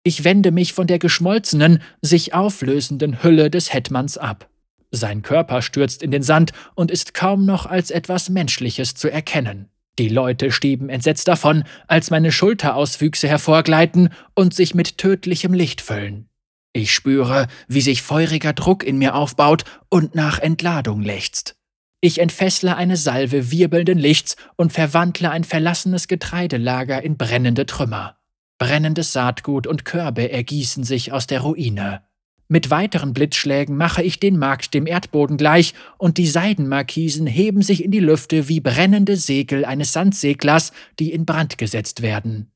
Ich 0.03 0.25
wende 0.25 0.51
mich 0.51 0.73
von 0.73 0.85
der 0.85 0.99
geschmolzenen, 0.99 1.81
sich 2.01 2.33
auflösenden 2.33 3.23
Hülle 3.23 3.49
des 3.49 3.73
Hetmans 3.73 4.17
ab. 4.17 4.49
Sein 4.91 5.21
Körper 5.21 5.61
stürzt 5.61 6.03
in 6.03 6.11
den 6.11 6.23
Sand 6.23 6.51
und 6.75 6.91
ist 6.91 7.13
kaum 7.13 7.45
noch 7.45 7.65
als 7.65 7.89
etwas 7.89 8.27
Menschliches 8.27 8.93
zu 8.93 9.09
erkennen. 9.09 9.69
Die 9.97 10.09
Leute 10.09 10.51
stieben 10.51 10.89
entsetzt 10.89 11.29
davon, 11.29 11.63
als 11.87 12.09
meine 12.11 12.33
Schulterauswüchse 12.33 13.29
hervorgleiten 13.29 14.09
und 14.35 14.53
sich 14.53 14.75
mit 14.75 14.97
tödlichem 14.97 15.53
Licht 15.53 15.79
füllen. 15.79 16.27
Ich 16.73 16.91
spüre, 16.93 17.47
wie 17.69 17.81
sich 17.81 18.01
feuriger 18.01 18.51
Druck 18.51 18.83
in 18.83 18.97
mir 18.97 19.15
aufbaut 19.15 19.63
und 19.87 20.15
nach 20.15 20.39
Entladung 20.39 21.01
lechzt. 21.01 21.55
Ich 22.03 22.19
entfessle 22.19 22.75
eine 22.75 22.97
Salve 22.97 23.51
wirbelnden 23.51 23.99
Lichts 23.99 24.35
und 24.55 24.73
verwandle 24.73 25.29
ein 25.29 25.43
verlassenes 25.43 26.07
Getreidelager 26.07 27.03
in 27.03 27.15
brennende 27.15 27.67
Trümmer. 27.67 28.17
Brennendes 28.57 29.13
Saatgut 29.13 29.67
und 29.67 29.85
Körbe 29.85 30.31
ergießen 30.31 30.83
sich 30.83 31.11
aus 31.11 31.27
der 31.27 31.41
Ruine. 31.41 32.01
Mit 32.47 32.71
weiteren 32.71 33.13
Blitzschlägen 33.13 33.77
mache 33.77 34.01
ich 34.01 34.19
den 34.19 34.37
Markt 34.37 34.73
dem 34.73 34.87
Erdboden 34.87 35.37
gleich, 35.37 35.75
und 35.99 36.17
die 36.17 36.27
Seidenmarkisen 36.27 37.27
heben 37.27 37.61
sich 37.61 37.83
in 37.83 37.91
die 37.91 37.99
Lüfte 37.99 38.49
wie 38.49 38.59
brennende 38.59 39.15
Segel 39.15 39.63
eines 39.63 39.93
Sandseglers, 39.93 40.73
die 40.99 41.13
in 41.13 41.25
Brand 41.25 41.59
gesetzt 41.59 42.01
werden. 42.01 42.51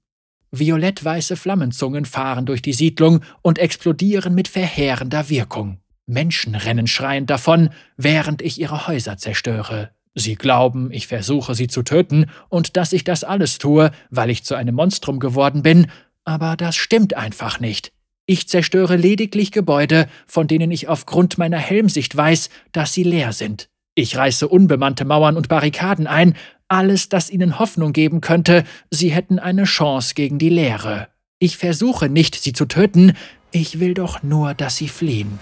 Violettweiße 0.51 1.37
Flammenzungen 1.37 2.05
fahren 2.05 2.45
durch 2.45 2.61
die 2.61 2.73
Siedlung 2.73 3.21
und 3.41 3.59
explodieren 3.59 4.33
mit 4.33 4.47
verheerender 4.47 5.29
Wirkung. 5.29 5.79
Menschen 6.07 6.55
rennen 6.55 6.87
schreiend 6.87 7.29
davon, 7.29 7.69
während 7.97 8.41
ich 8.41 8.59
ihre 8.59 8.87
Häuser 8.87 9.17
zerstöre. 9.17 9.91
Sie 10.13 10.35
glauben, 10.35 10.91
ich 10.91 11.07
versuche 11.07 11.55
sie 11.55 11.67
zu 11.67 11.83
töten 11.83 12.27
und 12.47 12.77
dass 12.77 12.93
ich 12.93 13.03
das 13.03 13.23
alles 13.23 13.57
tue, 13.57 13.91
weil 14.09 14.29
ich 14.29 14.45
zu 14.45 14.55
einem 14.55 14.75
Monstrum 14.75 15.19
geworden 15.19 15.61
bin, 15.61 15.87
aber 16.23 16.55
das 16.55 16.75
stimmt 16.75 17.15
einfach 17.15 17.59
nicht. 17.59 17.91
Ich 18.25 18.47
zerstöre 18.47 18.95
lediglich 18.95 19.51
Gebäude, 19.51 20.07
von 20.25 20.47
denen 20.47 20.71
ich 20.71 20.87
aufgrund 20.87 21.37
meiner 21.37 21.59
Helmsicht 21.59 22.15
weiß, 22.15 22.49
dass 22.71 22.93
sie 22.93 23.03
leer 23.03 23.33
sind. 23.33 23.69
Ich 23.93 24.15
reiße 24.17 24.47
unbemannte 24.47 25.05
Mauern 25.05 25.37
und 25.37 25.47
Barrikaden 25.47 26.07
ein, 26.07 26.35
alles, 26.67 27.09
das 27.09 27.29
ihnen 27.29 27.59
Hoffnung 27.59 27.93
geben 27.93 28.21
könnte, 28.21 28.63
sie 28.89 29.11
hätten 29.11 29.37
eine 29.37 29.65
Chance 29.65 30.15
gegen 30.15 30.39
die 30.39 30.49
Leere. 30.49 31.09
Ich 31.37 31.57
versuche 31.57 32.09
nicht, 32.09 32.35
sie 32.35 32.53
zu 32.53 32.65
töten, 32.65 33.13
ich 33.51 33.79
will 33.79 33.93
doch 33.93 34.23
nur, 34.23 34.53
dass 34.53 34.77
sie 34.77 34.89
fliehen. 34.89 35.39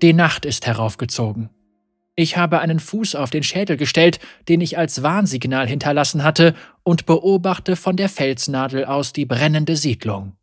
Die 0.00 0.12
Nacht 0.12 0.44
ist 0.44 0.66
heraufgezogen. 0.66 1.50
Ich 2.14 2.36
habe 2.36 2.60
einen 2.60 2.78
Fuß 2.78 3.14
auf 3.16 3.30
den 3.30 3.42
Schädel 3.42 3.76
gestellt, 3.76 4.20
den 4.48 4.60
ich 4.60 4.78
als 4.78 5.02
Warnsignal 5.02 5.66
hinterlassen 5.66 6.22
hatte, 6.22 6.54
und 6.84 7.06
beobachte 7.06 7.74
von 7.74 7.96
der 7.96 8.08
Felsnadel 8.08 8.84
aus 8.84 9.12
die 9.12 9.26
brennende 9.26 9.76
Siedlung. 9.76 10.36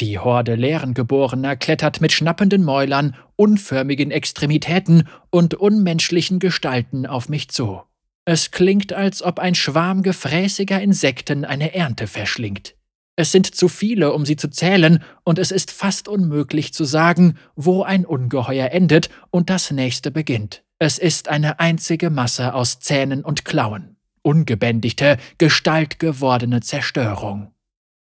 Die 0.00 0.18
Horde 0.18 0.54
Lehrengeborener 0.54 1.56
klettert 1.56 2.00
mit 2.00 2.12
schnappenden 2.12 2.64
Mäulern, 2.64 3.14
unförmigen 3.36 4.10
Extremitäten 4.10 5.08
und 5.30 5.54
unmenschlichen 5.54 6.38
Gestalten 6.38 7.06
auf 7.06 7.28
mich 7.28 7.48
zu. 7.48 7.82
Es 8.24 8.50
klingt, 8.50 8.92
als 8.92 9.22
ob 9.22 9.38
ein 9.38 9.54
Schwarm 9.54 10.02
gefräßiger 10.02 10.80
Insekten 10.80 11.44
eine 11.44 11.74
Ernte 11.74 12.06
verschlingt. 12.06 12.74
Es 13.20 13.32
sind 13.32 13.54
zu 13.54 13.68
viele, 13.68 14.14
um 14.14 14.24
sie 14.24 14.36
zu 14.36 14.48
zählen, 14.48 15.04
und 15.24 15.38
es 15.38 15.50
ist 15.50 15.72
fast 15.72 16.08
unmöglich 16.08 16.72
zu 16.72 16.84
sagen, 16.84 17.36
wo 17.54 17.82
ein 17.82 18.06
Ungeheuer 18.06 18.70
endet 18.70 19.10
und 19.28 19.50
das 19.50 19.70
nächste 19.70 20.10
beginnt. 20.10 20.62
Es 20.78 20.96
ist 20.96 21.28
eine 21.28 21.60
einzige 21.60 22.08
Masse 22.08 22.54
aus 22.54 22.80
Zähnen 22.80 23.22
und 23.22 23.44
Klauen, 23.44 23.96
ungebändigte, 24.22 25.18
gestaltgewordene 25.36 26.62
Zerstörung. 26.62 27.52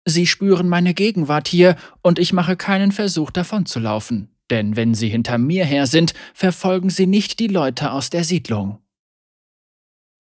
Sie 0.05 0.27
spüren 0.27 0.69
meine 0.69 0.93
Gegenwart 0.93 1.49
hier, 1.49 1.77
und 2.03 2.19
ich 2.19 2.35
mache 2.35 2.57
keinen 2.57 2.93
Versuch 2.93 3.31
davonzulaufen, 3.31 4.29
denn 4.51 4.77
wenn 4.77 4.93
sie 4.93 5.09
hinter 5.09 5.39
mir 5.39 5.65
her 5.65 5.87
sind, 5.87 6.13
verfolgen 6.35 6.91
sie 6.91 7.07
nicht 7.07 7.39
die 7.39 7.49
Leute 7.49 7.91
aus 7.93 8.11
der 8.11 8.23
Siedlung. 8.23 8.81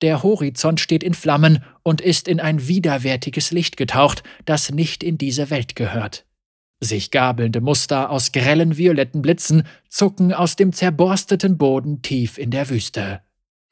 Der 0.02 0.22
Horizont 0.22 0.80
steht 0.80 1.02
in 1.02 1.14
Flammen 1.14 1.64
und 1.82 2.00
ist 2.00 2.28
in 2.28 2.40
ein 2.40 2.68
widerwärtiges 2.68 3.50
Licht 3.50 3.76
getaucht, 3.76 4.22
das 4.44 4.70
nicht 4.70 5.02
in 5.02 5.16
diese 5.16 5.48
Welt 5.50 5.74
gehört. 5.74 6.26
Sich 6.80 7.10
gabelnde 7.10 7.62
Muster 7.62 8.10
aus 8.10 8.32
grellen 8.32 8.76
violetten 8.76 9.22
Blitzen 9.22 9.62
zucken 9.88 10.34
aus 10.34 10.56
dem 10.56 10.74
zerborsteten 10.74 11.56
Boden 11.56 12.02
tief 12.02 12.36
in 12.36 12.50
der 12.50 12.68
Wüste. 12.68 13.22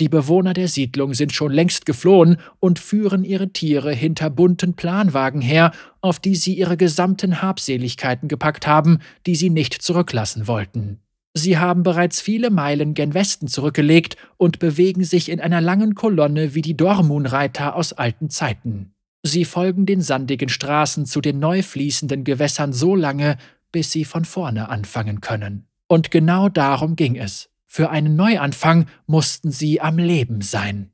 Die 0.01 0.09
Bewohner 0.09 0.55
der 0.55 0.67
Siedlung 0.67 1.15
sind 1.15 1.33
schon 1.33 1.53
längst 1.53 1.87
geflohen 1.87 2.39
und 2.59 2.81
führen 2.81 3.23
ihre 3.23 3.51
Tiere 3.51 3.93
hinter 3.93 4.29
bunten 4.29 4.75
Planwagen 4.75 5.41
her, 5.41 5.71
auf 6.01 6.19
die 6.19 6.35
sie 6.35 6.55
ihre 6.55 6.77
gesamten 6.77 7.43
Habseligkeiten 7.43 8.29
gepackt 8.29 8.67
haben, 8.67 8.99
die 9.27 9.37
sie 9.37 9.51
nicht 9.51 9.75
zurücklassen 9.75 10.49
wollten. 10.49 11.04
Sie 11.37 11.59
haben 11.59 11.83
bereits 11.83 12.21
viele 12.21 12.51
Meilen 12.51 12.95
gen 12.95 13.13
Westen 13.13 13.49
zurückgelegt 13.49 14.17
und 14.37 14.61
bewegen 14.61 15.03
sich 15.03 15.29
in 15.29 15.41
einer 15.41 15.61
langen 15.61 15.97
Kolonne 15.97 16.55
wie 16.55 16.63
die 16.63 16.77
Dormunreiter 16.77 17.75
aus 17.75 17.93
alten 17.93 18.31
Zeiten. 18.31 18.95
Sie 19.25 19.45
folgen 19.45 19.85
den 19.85 20.01
sandigen 20.01 20.49
Straßen 20.49 21.07
zu 21.07 21.21
den 21.21 21.41
neu 21.41 21.63
fließenden 21.63 22.23
Gewässern 22.23 22.73
so 22.73 22.95
lange, 22.95 23.37
bis 23.73 23.91
sie 23.91 24.05
von 24.05 24.25
vorne 24.25 24.69
anfangen 24.69 25.21
können. 25.21 25.67
Und 25.89 26.13
genau 26.13 26.49
darum 26.49 26.95
ging 26.95 27.17
es. 27.17 27.51
Für 27.67 27.91
einen 27.91 28.15
Neuanfang 28.15 28.87
mussten 29.07 29.51
sie 29.51 29.81
am 29.81 29.99
Leben 29.99 30.41
sein. 30.41 30.93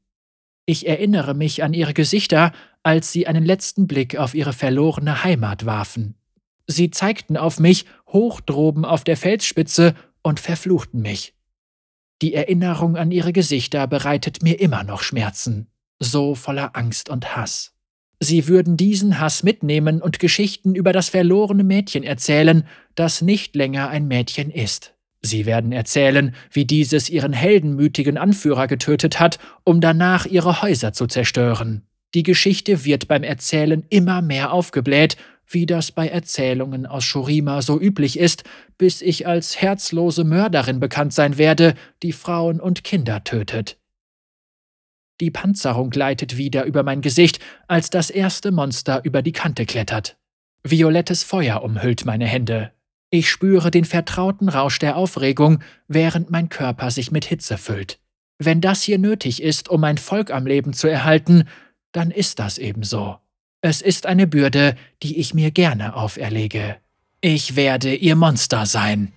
Ich 0.65 0.89
erinnere 0.89 1.35
mich 1.35 1.63
an 1.63 1.75
ihre 1.75 1.93
Gesichter, 1.93 2.53
als 2.83 3.13
sie 3.13 3.27
einen 3.27 3.45
letzten 3.45 3.87
Blick 3.87 4.17
auf 4.17 4.35
ihre 4.35 4.55
verlorene 4.55 5.23
Heimat 5.23 5.67
warfen. 5.67 6.15
Sie 6.67 6.91
zeigten 6.91 7.37
auf 7.37 7.59
mich 7.59 7.85
hoch 8.07 8.41
droben 8.41 8.85
auf 8.85 9.05
der 9.05 9.17
Felsspitze 9.17 9.95
und 10.23 10.41
verfluchten 10.41 11.03
mich. 11.03 11.35
Die 12.23 12.35
Erinnerung 12.35 12.97
an 12.97 13.11
ihre 13.11 13.33
Gesichter 13.33 13.87
bereitet 13.87 14.43
mir 14.43 14.61
immer 14.61 14.85
noch 14.85 15.03
Schmerzen. 15.03 15.69
so 16.03 16.35
voller 16.35 16.77
Angst 16.77 17.11
und 17.11 17.37
Hass. 17.37 17.75
Sie 18.21 18.49
würden 18.49 18.79
diesen 18.79 19.21
Hass 19.21 19.43
mitnehmen 19.43 20.01
und 20.01 20.19
Geschichten 20.19 20.75
über 20.75 20.95
das 20.95 21.11
verlorene 21.11 21.65
Mädchen 21.65 22.05
erzählen, 22.05 22.67
das 22.95 23.21
nicht 23.21 23.55
länger 23.55 23.89
ein 23.89 24.09
Mädchen 24.09 24.51
ist. 24.51 24.95
Sie 25.23 25.45
werden 25.45 25.73
erzählen, 25.73 26.35
wie 26.51 26.65
dieses 26.65 27.11
ihren 27.11 27.33
heldenmütigen 27.33 28.17
Anführer 28.17 28.67
getötet 28.67 29.21
hat, 29.21 29.39
um 29.65 29.81
danach 29.81 30.25
ihre 30.27 30.63
Häuser 30.63 30.93
zu 30.93 31.07
zerstören. 31.07 31.87
Die 32.15 32.23
Geschichte 32.23 32.85
wird 32.85 33.09
beim 33.09 33.23
Erzählen 33.23 33.85
immer 33.89 34.23
mehr 34.23 34.53
aufgebläht, 34.53 35.17
wie 35.53 35.67
das 35.67 35.93
bei 35.93 36.09
Erzählungen 36.09 36.87
aus 36.87 37.05
Shurima 37.05 37.61
so 37.61 37.81
üblich 37.81 38.19
ist, 38.19 38.45
bis 38.79 39.03
ich 39.03 39.27
als 39.27 39.61
herzlose 39.61 40.25
Mörderin 40.25 40.81
bekannt 40.81 41.13
sein 41.13 41.39
werde, 41.39 41.75
die 42.03 42.13
Frauen 42.13 42.61
und 42.61 42.85
Kinder 42.85 43.25
tötet. 43.25 43.77
Die 45.21 45.31
Panzerung 45.31 45.91
gleitet 45.91 46.37
wieder 46.37 46.65
über 46.65 46.83
mein 46.83 47.03
Gesicht, 47.03 47.41
als 47.69 47.91
das 47.91 48.09
erste 48.11 48.53
Monster 48.53 49.03
über 49.05 49.21
die 49.23 49.33
Kante 49.33 49.67
klettert. 49.67 50.17
Violettes 50.63 51.25
Feuer 51.25 51.63
umhüllt 51.63 52.07
meine 52.07 52.27
Hände. 52.27 52.73
Ich 53.11 53.29
spüre 53.29 53.71
den 53.71 53.85
vertrauten 53.85 54.49
Rausch 54.49 54.79
der 54.79 54.97
Aufregung, 54.97 55.63
während 55.89 56.31
mein 56.31 56.49
Körper 56.49 56.91
sich 56.91 57.11
mit 57.11 57.25
Hitze 57.25 57.59
füllt. 57.59 57.99
Wenn 58.39 58.61
das 58.61 58.83
hier 58.83 58.99
nötig 58.99 59.43
ist, 59.43 59.69
um 59.69 59.81
mein 59.81 59.99
Volk 59.99 60.31
am 60.31 60.47
Leben 60.47 60.73
zu 60.73 60.87
erhalten, 60.87 61.45
dann 61.93 62.11
ist 62.11 62.39
das 62.39 62.57
ebenso. 62.57 63.19
Es 63.63 63.83
ist 63.83 64.07
eine 64.07 64.27
Bürde, 64.27 64.75
die 65.03 65.19
ich 65.19 65.35
mir 65.35 65.51
gerne 65.51 65.95
auferlege. 65.95 66.77
Ich 67.21 67.57
werde 67.57 67.95
ihr 67.95 68.17
Monster 68.17 68.65
sein. 68.65 69.13